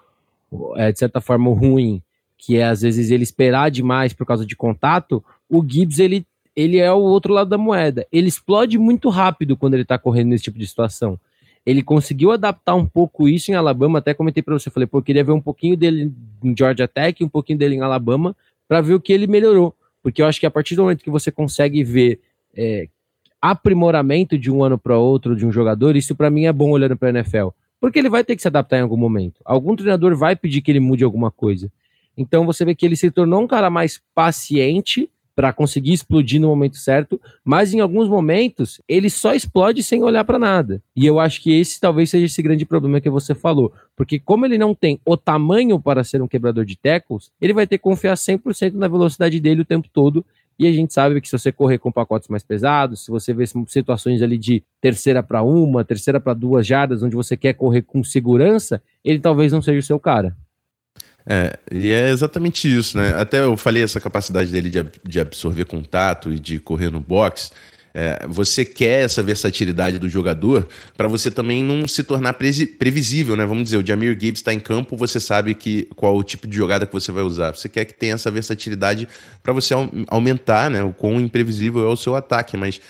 é, 0.76 0.92
de 0.92 1.00
certa 1.00 1.20
forma, 1.20 1.52
ruim, 1.52 2.00
que 2.40 2.57
é 2.57 2.64
às 2.64 2.81
vezes 2.81 3.11
ele 3.11 3.22
esperar 3.22 3.70
demais 3.70 4.12
por 4.14 4.26
causa 4.26 4.46
de 4.46 4.57
contato, 4.57 5.22
o 5.48 5.62
Gibbs 5.66 5.98
ele 5.98 6.26
ele 6.57 6.79
é 6.79 6.90
o 6.92 6.98
outro 6.98 7.33
lado 7.33 7.48
da 7.48 7.57
moeda. 7.57 8.07
Ele 8.11 8.29
explode 8.29 8.76
muito 8.76 9.09
rápido 9.09 9.57
quando 9.57 9.74
ele 9.74 9.85
tá 9.85 9.96
correndo 9.96 10.31
nesse 10.31 10.44
tipo 10.44 10.59
de 10.59 10.66
situação. 10.66 11.18
Ele 11.64 11.83
conseguiu 11.83 12.33
adaptar 12.33 12.74
um 12.74 12.85
pouco 12.85 13.29
isso 13.29 13.53
em 13.53 13.55
Alabama, 13.55 13.98
até 13.98 14.12
comentei 14.12 14.42
para 14.42 14.59
você, 14.59 14.68
falei, 14.68 14.87
pô, 14.87 15.00
queria 15.00 15.22
ver 15.22 15.33
um 15.33 15.40
pouquinho 15.40 15.76
dele 15.76 16.12
em 16.42 16.55
Georgia 16.57 16.88
Tech, 16.88 17.22
um 17.22 17.29
pouquinho 17.29 17.59
dele 17.59 17.76
em 17.76 17.83
Alabama, 17.83 18.35
para 18.66 18.81
ver 18.81 18.94
o 18.94 19.00
que 19.00 19.12
ele 19.12 19.26
melhorou. 19.26 19.74
Porque 20.03 20.22
eu 20.22 20.26
acho 20.26 20.40
que 20.40 20.46
a 20.46 20.50
partir 20.50 20.74
do 20.74 20.83
momento 20.83 21.05
que 21.05 21.11
você 21.11 21.31
consegue 21.31 21.85
ver 21.85 22.20
é, 22.57 22.88
aprimoramento 23.40 24.37
de 24.37 24.50
um 24.50 24.64
ano 24.64 24.76
para 24.76 24.98
outro 24.98 25.37
de 25.37 25.46
um 25.46 25.53
jogador, 25.53 25.96
isso 25.96 26.16
para 26.16 26.31
mim 26.31 26.46
é 26.46 26.53
bom 26.53 26.70
olhando 26.70 26.96
para 26.96 27.11
NFL. 27.11 27.48
Porque 27.81 27.98
ele 27.98 28.11
vai 28.11 28.24
ter 28.24 28.37
que 28.37 28.42
se 28.42 28.48
adaptar 28.48 28.79
em 28.79 28.83
algum 28.83 28.96
momento. 28.96 29.40
Algum 29.44 29.76
treinador 29.76 30.16
vai 30.16 30.35
pedir 30.35 30.61
que 30.61 30.70
ele 30.70 30.81
mude 30.81 31.05
alguma 31.05 31.31
coisa. 31.31 31.70
Então 32.16 32.46
você 32.46 32.64
vê 32.64 32.74
que 32.74 32.84
ele 32.84 32.96
se 32.96 33.10
tornou 33.10 33.42
um 33.42 33.46
cara 33.46 33.70
mais 33.70 34.00
paciente 34.14 35.08
para 35.40 35.54
conseguir 35.54 35.94
explodir 35.94 36.38
no 36.38 36.48
momento 36.48 36.76
certo, 36.76 37.18
mas 37.42 37.72
em 37.72 37.80
alguns 37.80 38.08
momentos 38.08 38.78
ele 38.86 39.08
só 39.08 39.32
explode 39.32 39.82
sem 39.82 40.02
olhar 40.02 40.22
para 40.22 40.38
nada. 40.38 40.82
E 40.94 41.06
eu 41.06 41.18
acho 41.18 41.40
que 41.40 41.50
esse 41.58 41.80
talvez 41.80 42.10
seja 42.10 42.26
esse 42.26 42.42
grande 42.42 42.66
problema 42.66 43.00
que 43.00 43.08
você 43.08 43.34
falou, 43.34 43.72
porque 43.96 44.18
como 44.18 44.44
ele 44.44 44.58
não 44.58 44.74
tem 44.74 45.00
o 45.02 45.16
tamanho 45.16 45.80
para 45.80 46.04
ser 46.04 46.20
um 46.20 46.28
quebrador 46.28 46.66
de 46.66 46.76
tackles, 46.76 47.30
ele 47.40 47.54
vai 47.54 47.66
ter 47.66 47.78
que 47.78 47.84
confiar 47.84 48.16
100% 48.16 48.74
na 48.74 48.86
velocidade 48.86 49.40
dele 49.40 49.62
o 49.62 49.64
tempo 49.64 49.88
todo. 49.90 50.24
E 50.58 50.66
a 50.66 50.72
gente 50.72 50.92
sabe 50.92 51.18
que 51.22 51.26
se 51.26 51.38
você 51.38 51.50
correr 51.50 51.78
com 51.78 51.90
pacotes 51.90 52.28
mais 52.28 52.42
pesados, 52.42 53.06
se 53.06 53.10
você 53.10 53.32
vê 53.32 53.44
situações 53.66 54.20
ali 54.20 54.36
de 54.36 54.62
terceira 54.78 55.22
para 55.22 55.42
uma, 55.42 55.82
terceira 55.86 56.20
para 56.20 56.34
duas 56.34 56.66
jardas, 56.66 57.02
onde 57.02 57.16
você 57.16 57.34
quer 57.34 57.54
correr 57.54 57.80
com 57.80 58.04
segurança, 58.04 58.82
ele 59.02 59.18
talvez 59.18 59.52
não 59.52 59.62
seja 59.62 59.78
o 59.78 59.82
seu 59.82 59.98
cara. 59.98 60.36
É, 61.26 61.59
e 61.70 61.90
é 61.90 62.11
exatamente 62.11 62.66
isso, 62.66 62.96
né? 62.96 63.14
Até 63.14 63.40
eu 63.40 63.56
falei 63.56 63.83
essa 63.83 64.00
capacidade 64.00 64.50
dele 64.50 64.70
de, 64.70 64.85
de 65.04 65.20
absorver 65.20 65.64
contato 65.64 66.33
e 66.33 66.38
de 66.38 66.59
correr 66.59 66.90
no 66.90 67.00
box. 67.00 67.50
É, 67.92 68.24
você 68.28 68.64
quer 68.64 69.04
essa 69.04 69.20
versatilidade 69.20 69.98
do 69.98 70.09
jogador 70.09 70.68
para 70.96 71.09
você 71.09 71.28
também 71.28 71.62
não 71.64 71.88
se 71.88 72.04
tornar 72.04 72.35
previsível, 72.35 73.35
né? 73.37 73.44
Vamos 73.44 73.64
dizer, 73.64 73.78
o 73.78 73.87
Jamir 73.87 74.12
Gibbs 74.12 74.40
está 74.40 74.54
em 74.54 74.61
campo, 74.61 74.96
você 74.96 75.18
sabe 75.18 75.54
que 75.54 75.88
qual 75.96 76.16
o 76.16 76.22
tipo 76.22 76.46
de 76.46 76.56
jogada 76.56 76.87
que 76.87 76.92
você 76.92 77.11
vai 77.11 77.24
usar. 77.24 77.54
Você 77.54 77.68
quer 77.68 77.85
que 77.85 77.94
tenha 77.94 78.14
essa 78.14 78.30
versatilidade 78.30 79.09
para 79.42 79.52
você 79.52 79.74
aumentar, 80.06 80.70
né? 80.70 80.83
O 80.85 80.92
quão 80.92 81.20
imprevisível 81.20 81.83
é 81.83 81.92
o 81.92 81.96
seu 81.96 82.14
ataque, 82.14 82.56
mas 82.56 82.80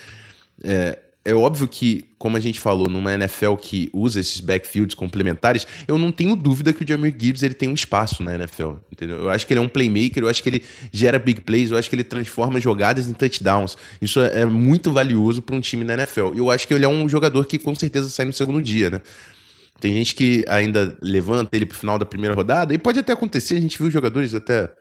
é, 0.63 0.99
é 1.23 1.33
óbvio 1.33 1.67
que, 1.67 2.05
como 2.17 2.35
a 2.35 2.39
gente 2.39 2.59
falou, 2.59 2.89
numa 2.89 3.13
NFL 3.13 3.53
que 3.55 3.89
usa 3.93 4.19
esses 4.19 4.39
backfields 4.39 4.95
complementares, 4.95 5.67
eu 5.87 5.97
não 5.97 6.11
tenho 6.11 6.35
dúvida 6.35 6.73
que 6.73 6.83
o 6.83 6.87
Jamir 6.87 7.15
Gibbs 7.17 7.43
ele 7.43 7.53
tem 7.53 7.69
um 7.69 7.73
espaço 7.73 8.23
na 8.23 8.33
NFL, 8.33 8.73
entendeu? 8.91 9.17
Eu 9.17 9.29
acho 9.29 9.45
que 9.45 9.53
ele 9.53 9.59
é 9.59 9.63
um 9.63 9.69
playmaker, 9.69 10.23
eu 10.23 10.29
acho 10.29 10.41
que 10.41 10.49
ele 10.49 10.63
gera 10.91 11.19
big 11.19 11.41
plays, 11.41 11.69
eu 11.69 11.77
acho 11.77 11.89
que 11.89 11.95
ele 11.95 12.03
transforma 12.03 12.59
jogadas 12.59 13.07
em 13.07 13.13
touchdowns. 13.13 13.77
Isso 14.01 14.19
é, 14.19 14.41
é 14.41 14.45
muito 14.45 14.91
valioso 14.91 15.43
para 15.43 15.55
um 15.55 15.61
time 15.61 15.83
na 15.83 15.93
NFL. 15.93 16.33
Eu 16.35 16.49
acho 16.49 16.67
que 16.67 16.73
ele 16.73 16.85
é 16.85 16.89
um 16.89 17.07
jogador 17.07 17.45
que 17.45 17.59
com 17.59 17.75
certeza 17.75 18.09
sai 18.09 18.25
no 18.25 18.33
segundo 18.33 18.61
dia, 18.61 18.89
né? 18.89 19.01
Tem 19.79 19.93
gente 19.93 20.15
que 20.15 20.43
ainda 20.47 20.97
levanta 21.01 21.55
ele 21.55 21.65
pro 21.65 21.77
final 21.77 21.99
da 21.99 22.05
primeira 22.05 22.35
rodada, 22.35 22.73
e 22.73 22.77
pode 22.77 22.99
até 22.99 23.13
acontecer, 23.13 23.55
a 23.55 23.61
gente 23.61 23.77
viu 23.77 23.89
jogadores 23.89 24.33
até 24.33 24.71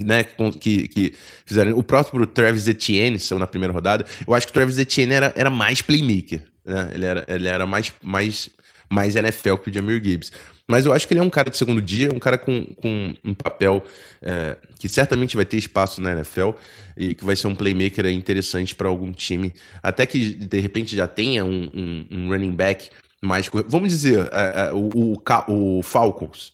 né, 0.00 0.24
que, 0.60 0.88
que 0.88 1.14
fizeram. 1.44 1.76
O 1.76 1.82
próprio 1.82 2.26
Travis 2.26 2.66
Etienne 2.66 3.18
na 3.38 3.46
primeira 3.46 3.72
rodada. 3.72 4.04
Eu 4.26 4.34
acho 4.34 4.46
que 4.46 4.50
o 4.50 4.54
Travis 4.54 4.78
Etienne 4.78 5.12
era, 5.12 5.32
era 5.36 5.50
mais 5.50 5.82
playmaker. 5.82 6.42
Né? 6.64 6.90
Ele, 6.94 7.04
era, 7.04 7.24
ele 7.28 7.48
era 7.48 7.66
mais, 7.66 7.92
mais 8.02 8.50
mais 8.88 9.16
NFL 9.16 9.56
que 9.56 9.70
o 9.70 9.72
Jamir 9.72 10.02
Gibbs. 10.02 10.32
Mas 10.66 10.86
eu 10.86 10.92
acho 10.92 11.06
que 11.06 11.12
ele 11.12 11.20
é 11.20 11.22
um 11.22 11.30
cara 11.30 11.50
de 11.50 11.56
segundo 11.58 11.82
dia, 11.82 12.10
um 12.12 12.18
cara 12.18 12.38
com, 12.38 12.64
com 12.76 13.14
um 13.22 13.34
papel 13.34 13.84
é, 14.22 14.56
que 14.78 14.88
certamente 14.88 15.36
vai 15.36 15.44
ter 15.44 15.58
espaço 15.58 16.00
na 16.00 16.12
NFL 16.12 16.50
e 16.96 17.14
que 17.14 17.24
vai 17.24 17.36
ser 17.36 17.48
um 17.48 17.54
playmaker 17.54 18.06
interessante 18.06 18.74
para 18.74 18.88
algum 18.88 19.12
time. 19.12 19.52
Até 19.82 20.06
que 20.06 20.30
de 20.30 20.60
repente 20.60 20.96
já 20.96 21.06
tenha 21.06 21.44
um, 21.44 21.68
um, 21.74 22.06
um 22.10 22.28
running 22.28 22.54
back 22.54 22.88
mais. 23.20 23.50
Vamos 23.68 23.90
dizer, 23.90 24.26
é, 24.32 24.68
é, 24.68 24.72
o, 24.72 24.90
o, 24.94 25.78
o, 25.78 25.82
Falcons 25.82 26.52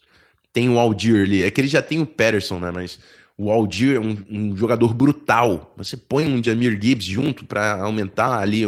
tem 0.53 0.69
o 0.69 0.79
Aldir 0.79 1.23
ali. 1.23 1.45
É 1.45 1.51
que 1.51 1.61
ele 1.61 1.69
já 1.69 1.83
tem 1.83 2.01
o 2.01 2.07
Patterson, 2.07 2.59
né? 2.59 2.73
Mas 2.73 2.99
o 3.41 3.51
Aldir 3.51 3.97
é 3.97 4.01
um, 4.01 4.17
um 4.31 4.57
jogador 4.57 4.93
brutal. 4.93 5.73
Você 5.79 5.97
põe 5.97 6.27
um 6.27 6.45
Jamir 6.45 6.73
Gibbs 6.73 7.07
junto 7.07 7.47
para 7.47 7.81
aumentar 7.81 8.39
ali 8.39 8.65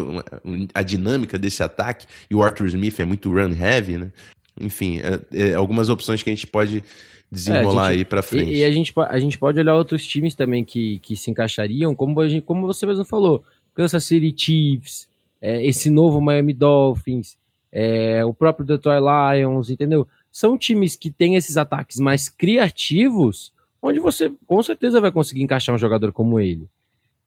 a 0.73 0.83
dinâmica 0.83 1.39
desse 1.39 1.63
ataque. 1.63 2.07
E 2.31 2.35
o 2.35 2.43
Arthur 2.43 2.69
Smith 2.69 2.99
é 2.99 3.05
muito 3.05 3.31
run 3.31 3.53
heavy, 3.53 3.99
né? 3.99 4.13
enfim, 4.59 5.01
é, 5.01 5.51
é, 5.51 5.55
algumas 5.55 5.91
opções 5.91 6.23
que 6.23 6.31
a 6.31 6.35
gente 6.35 6.47
pode 6.47 6.83
desenrolar 7.31 7.89
é, 7.89 7.91
gente, 7.91 7.99
aí 7.99 8.05
para 8.07 8.23
frente. 8.23 8.51
E, 8.51 8.59
e, 8.61 8.65
a, 8.65 8.71
gente, 8.71 8.93
a 8.97 9.19
gente 9.19 9.39
pode 9.39 9.59
olhar 9.59 9.75
outros 9.75 10.07
times 10.07 10.35
também 10.35 10.65
que, 10.65 10.99
que 11.01 11.17
se 11.17 11.31
encaixariam, 11.31 11.95
como, 11.95 12.27
gente, 12.27 12.43
como 12.43 12.67
você 12.67 12.87
mesmo 12.87 13.05
falou, 13.05 13.45
Kansas 13.75 14.05
City 14.05 14.35
Chiefs, 14.35 15.07
é, 15.41 15.65
esse 15.67 15.91
novo 15.91 16.19
Miami 16.19 16.55
Dolphins, 16.55 17.37
é, 17.71 18.25
o 18.25 18.33
próprio 18.35 18.67
Detroit 18.67 19.03
Lions, 19.03 19.71
entendeu? 19.71 20.07
São 20.31 20.57
times 20.57 20.97
que 20.97 21.11
têm 21.11 21.37
esses 21.37 21.57
ataques 21.57 21.99
mais 21.99 22.29
criativos, 22.29 23.53
onde 23.83 23.99
você 23.99 24.33
com 24.47 24.63
certeza 24.63 25.01
vai 25.01 25.11
conseguir 25.11 25.43
encaixar 25.43 25.75
um 25.75 25.79
jogador 25.79 26.13
como 26.13 26.39
ele. 26.39 26.69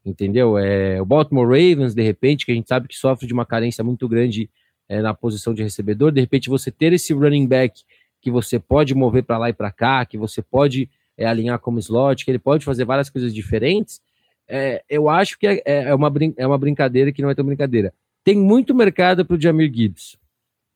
Entendeu? 0.06 0.58
É, 0.58 1.02
o 1.02 1.06
Baltimore 1.06 1.48
Ravens, 1.48 1.94
de 1.94 2.02
repente, 2.02 2.46
que 2.46 2.52
a 2.52 2.56
gente 2.56 2.70
sabe 2.70 2.88
que 2.88 2.96
sofre 2.96 3.28
de 3.28 3.34
uma 3.34 3.46
carência 3.46 3.84
muito 3.84 4.08
grande 4.08 4.50
é, 4.88 5.02
na 5.02 5.14
posição 5.14 5.54
de 5.54 5.64
recebedor, 5.64 6.12
de 6.12 6.22
repente 6.22 6.50
você 6.50 6.72
ter 6.72 6.94
esse 6.94 7.12
running 7.14 7.48
back 7.48 7.84
que 8.22 8.32
você 8.32 8.60
pode 8.60 8.94
mover 8.96 9.24
para 9.24 9.38
lá 9.38 9.50
e 9.50 9.54
para 9.54 9.72
cá, 9.72 10.06
que 10.06 10.18
você 10.18 10.42
pode 10.42 10.90
é, 11.18 11.26
alinhar 11.26 11.60
como 11.60 11.80
slot, 11.80 12.24
que 12.24 12.32
ele 12.32 12.40
pode 12.40 12.64
fazer 12.64 12.86
várias 12.86 13.10
coisas 13.10 13.34
diferentes, 13.34 14.02
é, 14.48 14.84
eu 14.90 15.10
acho 15.10 15.40
que 15.40 15.48
é, 15.48 15.62
é, 15.66 15.84
é 15.86 15.96
uma 15.96 16.12
é 16.38 16.46
uma 16.46 16.58
brincadeira 16.58 17.12
que 17.12 17.22
não 17.22 17.30
é 17.30 17.36
tão 17.36 17.46
brincadeira. 17.46 17.94
Tem 18.24 18.36
muito 18.36 18.76
mercado 18.76 19.26
para 19.26 19.36
o 19.36 19.42
Jamir 19.42 19.72
Gibbs, 19.74 20.18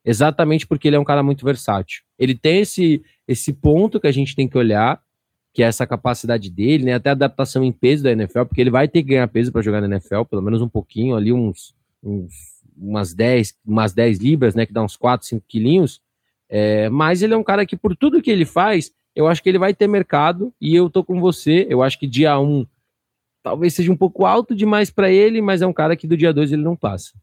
exatamente 0.04 0.66
porque 0.66 0.88
ele 0.88 0.96
é 0.96 1.00
um 1.00 1.06
cara 1.06 1.24
muito 1.24 1.46
versátil. 1.46 2.04
Ele 2.18 2.36
tem 2.36 2.62
esse, 2.62 3.04
esse 3.28 3.54
ponto 3.54 4.00
que 4.00 4.08
a 4.08 4.12
gente 4.12 4.36
tem 4.36 4.48
que 4.48 4.58
olhar, 4.58 5.02
que 5.54 5.64
é 5.64 5.66
essa 5.66 5.86
capacidade 5.86 6.50
dele, 6.50 6.86
né, 6.86 6.94
até 6.94 7.10
adaptação 7.10 7.64
em 7.64 7.72
peso 7.72 8.04
da 8.04 8.12
NFL, 8.12 8.44
porque 8.44 8.62
ele 8.62 8.70
vai 8.70 8.88
ter 8.88 9.02
que 9.02 9.10
ganhar 9.10 9.28
peso 9.28 9.52
para 9.52 9.62
jogar 9.62 9.82
na 9.82 9.88
NFL, 9.88 10.24
pelo 10.24 10.42
menos 10.42 10.62
um 10.62 10.70
pouquinho, 10.70 11.16
ali 11.16 11.34
uns, 11.34 11.74
uns 12.04 12.60
umas 12.78 13.14
10, 13.14 13.56
umas 13.66 13.94
10 13.94 14.20
libras, 14.20 14.56
né, 14.56 14.66
que 14.66 14.72
dá 14.72 14.82
uns 14.82 14.96
4, 14.96 15.28
5 15.28 15.44
quilinhos, 15.48 16.02
é, 16.48 16.90
mas 16.90 17.22
ele 17.22 17.34
é 17.34 17.38
um 17.38 17.44
cara 17.44 17.66
que, 17.66 17.76
por 17.76 17.96
tudo 17.96 18.22
que 18.22 18.32
ele 18.32 18.46
faz, 18.46 18.92
eu 19.16 19.28
acho 19.28 19.44
que 19.44 19.50
ele 19.50 19.60
vai 19.60 19.74
ter 19.74 19.88
mercado, 19.88 20.54
e 20.62 20.76
eu 20.76 20.90
tô 20.90 21.04
com 21.04 21.20
você, 21.20 21.68
eu 21.70 21.84
acho 21.84 22.00
que 22.00 22.08
dia 22.08 22.40
1 22.40 22.66
talvez 23.42 23.74
seja 23.74 23.92
um 23.92 23.98
pouco 23.98 24.26
alto 24.26 24.54
demais 24.56 24.92
para 24.92 25.10
ele, 25.10 25.42
mas 25.42 25.62
é 25.62 25.68
um 25.68 25.74
cara 25.74 25.96
que 25.96 26.08
do 26.08 26.18
dia 26.18 26.34
2 26.34 26.52
ele 26.52 26.62
não 26.62 26.76
passa. 26.76 27.14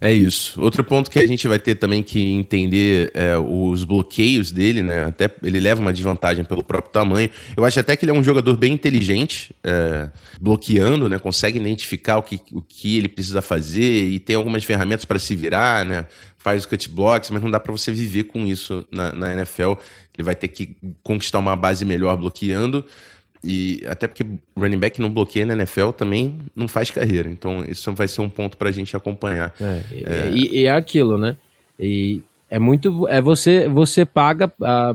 É 0.00 0.12
isso. 0.12 0.60
Outro 0.60 0.84
ponto 0.84 1.10
que 1.10 1.18
a 1.18 1.26
gente 1.26 1.48
vai 1.48 1.58
ter 1.58 1.74
também 1.74 2.02
que 2.02 2.20
entender 2.32 3.10
é 3.14 3.36
os 3.36 3.84
bloqueios 3.84 4.52
dele, 4.52 4.82
né? 4.82 5.04
Até 5.06 5.30
ele 5.42 5.58
leva 5.58 5.80
uma 5.80 5.92
desvantagem 5.92 6.44
pelo 6.44 6.62
próprio 6.62 6.92
tamanho. 6.92 7.30
Eu 7.56 7.64
acho 7.64 7.80
até 7.80 7.96
que 7.96 8.04
ele 8.04 8.12
é 8.12 8.14
um 8.14 8.22
jogador 8.22 8.56
bem 8.56 8.72
inteligente, 8.72 9.54
é, 9.64 10.08
bloqueando, 10.40 11.08
né? 11.08 11.18
Consegue 11.18 11.58
identificar 11.58 12.18
o 12.18 12.22
que, 12.22 12.40
o 12.52 12.62
que 12.62 12.96
ele 12.96 13.08
precisa 13.08 13.42
fazer 13.42 14.08
e 14.08 14.20
tem 14.20 14.36
algumas 14.36 14.62
ferramentas 14.64 15.04
para 15.04 15.18
se 15.18 15.34
virar, 15.34 15.84
né? 15.84 16.06
Faz 16.38 16.64
o 16.64 16.68
cut 16.68 16.88
blocks, 16.88 17.30
mas 17.30 17.42
não 17.42 17.50
dá 17.50 17.58
para 17.58 17.72
você 17.72 17.90
viver 17.90 18.24
com 18.24 18.46
isso 18.46 18.86
na, 18.92 19.12
na 19.12 19.32
NFL. 19.32 19.72
Ele 20.16 20.24
vai 20.24 20.36
ter 20.36 20.48
que 20.48 20.76
conquistar 21.02 21.40
uma 21.40 21.56
base 21.56 21.84
melhor 21.84 22.16
bloqueando. 22.16 22.84
E 23.42 23.82
até 23.86 24.08
porque 24.08 24.26
running 24.56 24.78
back 24.78 25.00
não 25.00 25.10
bloqueia 25.10 25.46
na 25.46 25.54
NFL 25.54 25.90
também 25.90 26.38
não 26.54 26.66
faz 26.66 26.90
carreira. 26.90 27.30
Então, 27.30 27.64
isso 27.68 27.92
vai 27.92 28.08
ser 28.08 28.20
um 28.20 28.28
ponto 28.28 28.56
para 28.56 28.68
a 28.68 28.72
gente 28.72 28.96
acompanhar. 28.96 29.54
É, 29.60 29.82
é... 29.92 30.30
E, 30.32 30.60
e, 30.60 30.64
é 30.66 30.72
aquilo, 30.72 31.16
né? 31.16 31.36
E 31.78 32.22
é 32.50 32.58
muito. 32.58 33.06
É 33.08 33.20
você, 33.20 33.68
você 33.68 34.04
paga, 34.04 34.52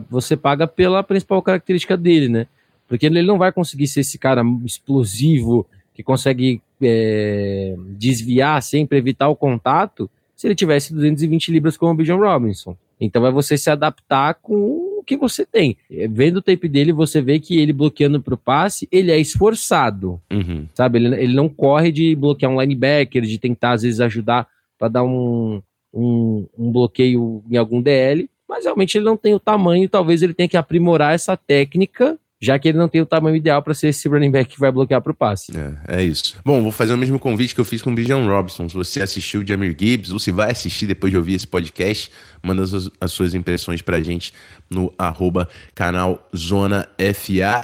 você 0.09 0.35
paga 0.35 0.67
pela 0.67 1.03
principal 1.03 1.41
característica 1.41 1.95
dele, 1.95 2.27
né? 2.27 2.47
Porque 2.87 3.05
ele 3.05 3.23
não 3.23 3.37
vai 3.37 3.51
conseguir 3.51 3.87
ser 3.87 4.01
esse 4.01 4.17
cara 4.17 4.43
explosivo 4.65 5.65
que 5.93 6.03
consegue 6.03 6.61
é, 6.81 7.75
desviar 7.89 8.61
sempre, 8.61 8.97
evitar 8.97 9.29
o 9.29 9.35
contato, 9.35 10.09
se 10.35 10.47
ele 10.47 10.55
tivesse 10.55 10.93
220 10.93 11.51
libras 11.51 11.77
como 11.77 11.93
o 11.93 11.95
Bijan 11.95 12.17
Robinson. 12.17 12.75
Então 12.99 13.25
é 13.25 13.31
você 13.31 13.57
se 13.57 13.69
adaptar 13.69 14.35
com 14.35 14.92
o 15.03 15.05
que 15.05 15.17
você 15.17 15.45
tem. 15.45 15.77
É, 15.91 16.07
vendo 16.07 16.37
o 16.37 16.41
tape 16.41 16.67
dele, 16.67 16.91
você 16.91 17.21
vê 17.21 17.39
que 17.39 17.59
ele 17.59 17.73
bloqueando 17.73 18.21
para 18.21 18.33
o 18.33 18.37
passe, 18.37 18.87
ele 18.91 19.11
é 19.11 19.19
esforçado. 19.19 20.19
Uhum. 20.31 20.67
Sabe? 20.73 20.97
Ele, 20.97 21.15
ele 21.21 21.33
não 21.33 21.47
corre 21.47 21.91
de 21.91 22.15
bloquear 22.15 22.51
um 22.51 22.59
linebacker, 22.59 23.21
de 23.21 23.37
tentar, 23.37 23.73
às 23.73 23.83
vezes, 23.83 23.99
ajudar 23.99 24.47
para 24.79 24.87
dar 24.87 25.03
um, 25.03 25.61
um, 25.93 26.47
um 26.57 26.71
bloqueio 26.71 27.43
em 27.49 27.57
algum 27.57 27.81
DL. 27.81 28.29
Mas 28.47 28.65
realmente 28.65 28.97
ele 28.97 29.05
não 29.05 29.17
tem 29.17 29.33
o 29.33 29.39
tamanho, 29.39 29.89
talvez 29.89 30.21
ele 30.21 30.33
tenha 30.33 30.49
que 30.49 30.57
aprimorar 30.57 31.13
essa 31.13 31.35
técnica 31.35 32.17
já 32.43 32.59
que 32.59 32.67
ele 32.67 32.77
não 32.77 32.89
tem 32.89 32.99
o 32.99 33.05
tamanho 33.05 33.37
ideal 33.37 33.63
para 33.63 33.73
ser 33.73 33.87
esse 33.87 34.07
running 34.09 34.29
back 34.29 34.53
que 34.53 34.59
vai 34.59 34.69
bloquear 34.69 35.01
para 35.01 35.13
o 35.13 35.15
passe. 35.15 35.53
É, 35.57 35.99
é, 35.99 36.03
isso. 36.03 36.35
Bom, 36.43 36.61
vou 36.61 36.73
fazer 36.73 36.93
o 36.93 36.97
mesmo 36.97 37.17
convite 37.17 37.55
que 37.55 37.61
eu 37.61 37.65
fiz 37.65 37.81
com 37.81 37.89
o 37.89 37.95
Bijan 37.95 38.27
Robson. 38.27 38.67
Se 38.67 38.75
você 38.75 39.01
assistiu 39.01 39.41
o 39.41 39.47
Jamir 39.47 39.73
Gibbs 39.79 40.11
ou 40.11 40.19
se 40.19 40.29
vai 40.29 40.51
assistir 40.51 40.85
depois 40.85 41.09
de 41.09 41.17
ouvir 41.17 41.35
esse 41.35 41.47
podcast, 41.47 42.11
manda 42.43 42.63
as, 42.63 42.89
as 42.99 43.11
suas 43.13 43.33
impressões 43.33 43.81
para 43.81 44.01
gente 44.01 44.33
no 44.69 44.93
arroba 44.97 45.47
canal 45.73 46.29
Zona 46.35 46.89
FA. 47.15 47.61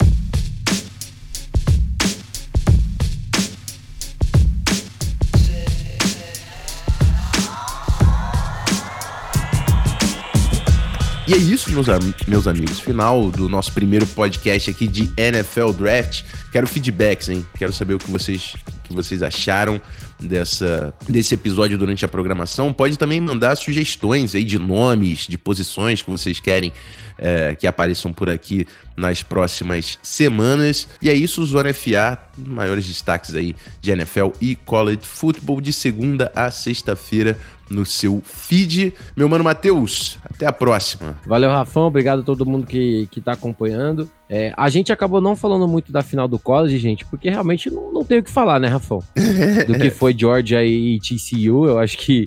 E 11.29 11.33
é 11.35 11.37
isso, 11.37 11.69
meus, 11.71 11.85
meus 12.27 12.47
amigos. 12.47 12.79
Final 12.79 13.29
do 13.29 13.47
nosso 13.47 13.71
primeiro 13.71 14.07
podcast 14.07 14.67
aqui 14.71 14.87
de 14.87 15.11
NFL 15.15 15.73
Draft. 15.73 16.23
Quero 16.51 16.65
feedbacks, 16.65 17.29
hein? 17.29 17.45
Quero 17.55 17.71
saber 17.71 17.93
o 17.93 17.99
que 17.99 18.09
vocês, 18.09 18.55
que 18.83 18.91
vocês 18.91 19.21
acharam 19.21 19.79
dessa, 20.19 20.91
desse 21.07 21.35
episódio 21.35 21.77
durante 21.77 22.03
a 22.03 22.07
programação. 22.07 22.73
Pode 22.73 22.97
também 22.97 23.21
mandar 23.21 23.55
sugestões 23.57 24.33
aí 24.33 24.43
de 24.43 24.57
nomes, 24.57 25.27
de 25.27 25.37
posições 25.37 26.01
que 26.01 26.09
vocês 26.09 26.39
querem 26.39 26.73
é, 27.15 27.53
que 27.53 27.67
apareçam 27.67 28.11
por 28.11 28.27
aqui 28.27 28.65
nas 28.97 29.21
próximas 29.21 29.99
semanas. 30.01 30.87
E 30.99 31.11
é 31.11 31.13
isso, 31.13 31.45
Zona 31.45 31.71
FA, 31.73 32.17
maiores 32.37 32.87
destaques 32.87 33.35
aí 33.35 33.55
de 33.79 33.91
NFL 33.91 34.29
e 34.41 34.55
college 34.55 35.01
football 35.03 35.61
de 35.61 35.73
segunda 35.73 36.31
a 36.35 36.49
sexta-feira 36.49 37.37
no 37.69 37.85
seu 37.85 38.21
feed. 38.23 38.93
Meu 39.15 39.29
mano 39.29 39.43
Matheus, 39.43 40.17
até 40.23 40.45
a 40.45 40.51
próxima. 40.51 41.17
Valeu, 41.25 41.49
Rafão. 41.49 41.87
Obrigado 41.87 42.21
a 42.21 42.23
todo 42.23 42.45
mundo 42.45 42.65
que, 42.65 43.07
que 43.11 43.21
tá 43.21 43.33
acompanhando. 43.33 44.09
É, 44.29 44.53
a 44.55 44.69
gente 44.69 44.91
acabou 44.91 45.21
não 45.21 45.35
falando 45.35 45.67
muito 45.67 45.91
da 45.91 46.01
final 46.01 46.27
do 46.27 46.39
college, 46.39 46.77
gente, 46.77 47.05
porque 47.05 47.29
realmente 47.29 47.69
não, 47.69 47.91
não 47.91 48.05
tem 48.05 48.19
o 48.19 48.23
que 48.23 48.29
falar, 48.29 48.59
né, 48.59 48.67
Rafão? 48.67 49.03
Do 49.65 49.77
que 49.79 49.89
foi 49.89 50.15
Georgia 50.17 50.63
e 50.63 50.99
TCU. 50.99 51.65
Eu 51.65 51.79
acho 51.79 51.97
que 51.97 52.25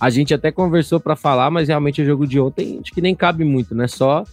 a 0.00 0.10
gente 0.10 0.34
até 0.34 0.50
conversou 0.50 0.98
para 0.98 1.16
falar, 1.16 1.50
mas 1.50 1.68
realmente 1.68 2.02
o 2.02 2.04
jogo 2.04 2.26
de 2.26 2.40
ontem 2.40 2.80
acho 2.80 2.92
que 2.92 3.00
nem 3.00 3.14
cabe 3.14 3.44
muito, 3.44 3.74
né? 3.74 3.86
Só 3.86 4.24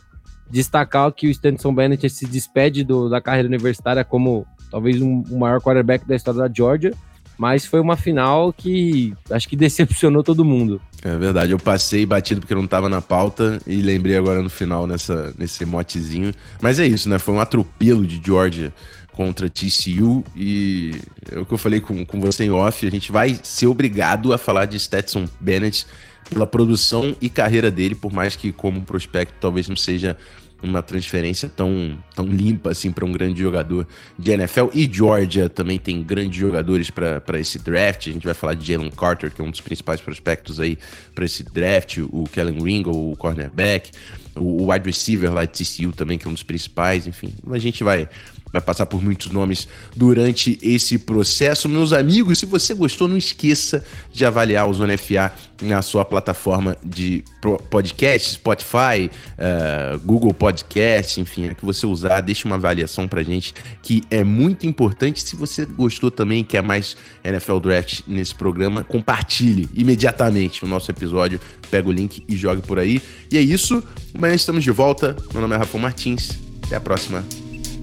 destacar 0.49 1.11
que 1.13 1.27
o 1.27 1.31
Stanson 1.31 1.73
Bennett 1.73 2.09
se 2.09 2.25
despede 2.25 2.83
do, 2.83 3.07
da 3.07 3.21
carreira 3.21 3.47
universitária 3.47 4.03
como 4.03 4.45
talvez 4.69 5.01
um, 5.01 5.23
o 5.29 5.39
maior 5.39 5.61
quarterback 5.61 6.05
da 6.05 6.15
história 6.15 6.41
da 6.41 6.53
Georgia 6.53 6.93
mas 7.41 7.65
foi 7.65 7.79
uma 7.79 7.97
final 7.97 8.53
que 8.53 9.15
acho 9.31 9.49
que 9.49 9.55
decepcionou 9.55 10.21
todo 10.21 10.45
mundo. 10.45 10.79
É 11.03 11.17
verdade, 11.17 11.51
eu 11.51 11.57
passei 11.57 12.05
batido 12.05 12.39
porque 12.39 12.53
não 12.53 12.65
estava 12.65 12.87
na 12.87 13.01
pauta 13.01 13.59
e 13.65 13.81
lembrei 13.81 14.15
agora 14.15 14.43
no 14.43 14.49
final 14.49 14.85
nessa, 14.85 15.33
nesse 15.35 15.65
motezinho. 15.65 16.31
Mas 16.61 16.77
é 16.77 16.85
isso, 16.85 17.09
né? 17.09 17.17
Foi 17.17 17.33
um 17.33 17.39
atropelo 17.39 18.05
de 18.05 18.21
Georgia 18.23 18.71
contra 19.11 19.49
TCU 19.49 20.23
e 20.35 21.01
é 21.31 21.39
o 21.39 21.43
que 21.43 21.51
eu 21.51 21.57
falei 21.57 21.81
com, 21.81 22.05
com 22.05 22.21
você 22.21 22.43
em 22.43 22.51
off, 22.51 22.85
a 22.85 22.91
gente 22.91 23.11
vai 23.11 23.39
ser 23.41 23.65
obrigado 23.65 24.33
a 24.33 24.37
falar 24.37 24.65
de 24.65 24.79
Stetson 24.79 25.27
Bennett 25.39 25.87
pela 26.29 26.45
produção 26.45 27.15
e 27.19 27.27
carreira 27.27 27.71
dele, 27.71 27.95
por 27.95 28.13
mais 28.13 28.35
que 28.35 28.51
como 28.51 28.83
prospecto 28.83 29.33
talvez 29.41 29.67
não 29.67 29.75
seja 29.75 30.15
uma 30.61 30.81
transferência 30.81 31.49
tão, 31.49 31.97
tão 32.15 32.25
limpa 32.25 32.71
assim 32.71 32.91
para 32.91 33.05
um 33.05 33.11
grande 33.11 33.41
jogador 33.41 33.87
de 34.17 34.31
NFL. 34.31 34.67
E 34.73 34.89
Georgia 34.91 35.49
também 35.49 35.79
tem 35.79 36.03
grandes 36.03 36.39
jogadores 36.39 36.89
para 36.89 37.39
esse 37.39 37.57
draft. 37.59 38.07
A 38.07 38.11
gente 38.11 38.25
vai 38.25 38.33
falar 38.33 38.53
de 38.53 38.71
Jalen 38.71 38.91
Carter, 38.91 39.31
que 39.31 39.41
é 39.41 39.43
um 39.43 39.51
dos 39.51 39.61
principais 39.61 39.99
prospectos 39.99 40.59
aí 40.59 40.77
para 41.15 41.25
esse 41.25 41.43
draft, 41.43 41.97
o 41.97 42.25
Kellen 42.31 42.61
Ringo, 42.63 42.91
o 42.91 43.15
cornerback, 43.15 43.91
o 44.35 44.71
wide 44.71 44.85
receiver 44.85 45.33
lá 45.33 45.45
de 45.45 45.51
TCU 45.51 45.91
também, 45.91 46.17
que 46.17 46.27
é 46.27 46.29
um 46.29 46.33
dos 46.33 46.43
principais. 46.43 47.07
Enfim, 47.07 47.33
a 47.49 47.57
gente 47.57 47.83
vai 47.83 48.07
vai 48.51 48.61
passar 48.61 48.85
por 48.85 49.01
muitos 49.01 49.31
nomes 49.31 49.67
durante 49.95 50.59
esse 50.61 50.97
processo. 50.97 51.69
Meus 51.69 51.93
amigos, 51.93 52.39
se 52.39 52.45
você 52.45 52.73
gostou, 52.73 53.07
não 53.07 53.17
esqueça 53.17 53.83
de 54.11 54.25
avaliar 54.25 54.69
o 54.69 54.73
Zona 54.73 54.97
FA 54.97 55.31
na 55.61 55.81
sua 55.81 56.03
plataforma 56.03 56.75
de 56.83 57.23
podcast, 57.69 58.33
Spotify, 58.33 59.09
uh, 59.37 59.99
Google 59.99 60.33
Podcast, 60.33 61.21
enfim, 61.21 61.47
é 61.47 61.53
que 61.53 61.63
você 61.63 61.85
usar, 61.85 62.21
deixe 62.21 62.45
uma 62.45 62.55
avaliação 62.55 63.07
pra 63.07 63.21
gente, 63.23 63.53
que 63.81 64.03
é 64.09 64.23
muito 64.23 64.65
importante. 64.65 65.21
Se 65.21 65.35
você 65.35 65.65
gostou 65.65 66.09
também, 66.09 66.43
quer 66.43 66.63
mais 66.63 66.97
NFL 67.23 67.59
Draft 67.59 68.01
nesse 68.07 68.33
programa, 68.33 68.83
compartilhe 68.83 69.69
imediatamente 69.73 70.65
o 70.65 70.67
nosso 70.67 70.89
episódio, 70.89 71.39
pega 71.69 71.87
o 71.87 71.91
link 71.91 72.23
e 72.27 72.35
jogue 72.35 72.61
por 72.61 72.79
aí. 72.79 73.01
E 73.31 73.37
é 73.37 73.41
isso, 73.41 73.83
amanhã 74.15 74.33
estamos 74.33 74.63
de 74.63 74.71
volta. 74.71 75.15
Meu 75.31 75.41
nome 75.41 75.55
é 75.55 75.57
Rafa 75.57 75.77
Martins, 75.77 76.31
até 76.65 76.75
a 76.75 76.81
próxima. 76.81 77.23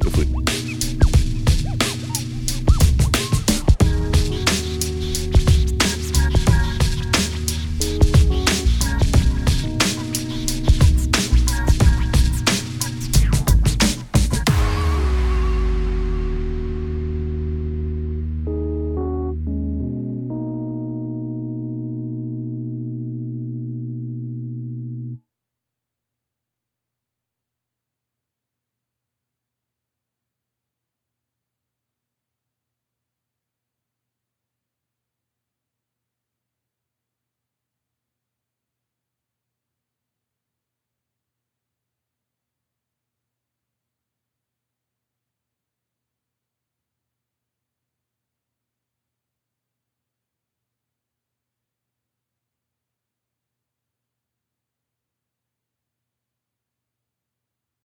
Eu 0.04 0.10
fui. 0.10 0.57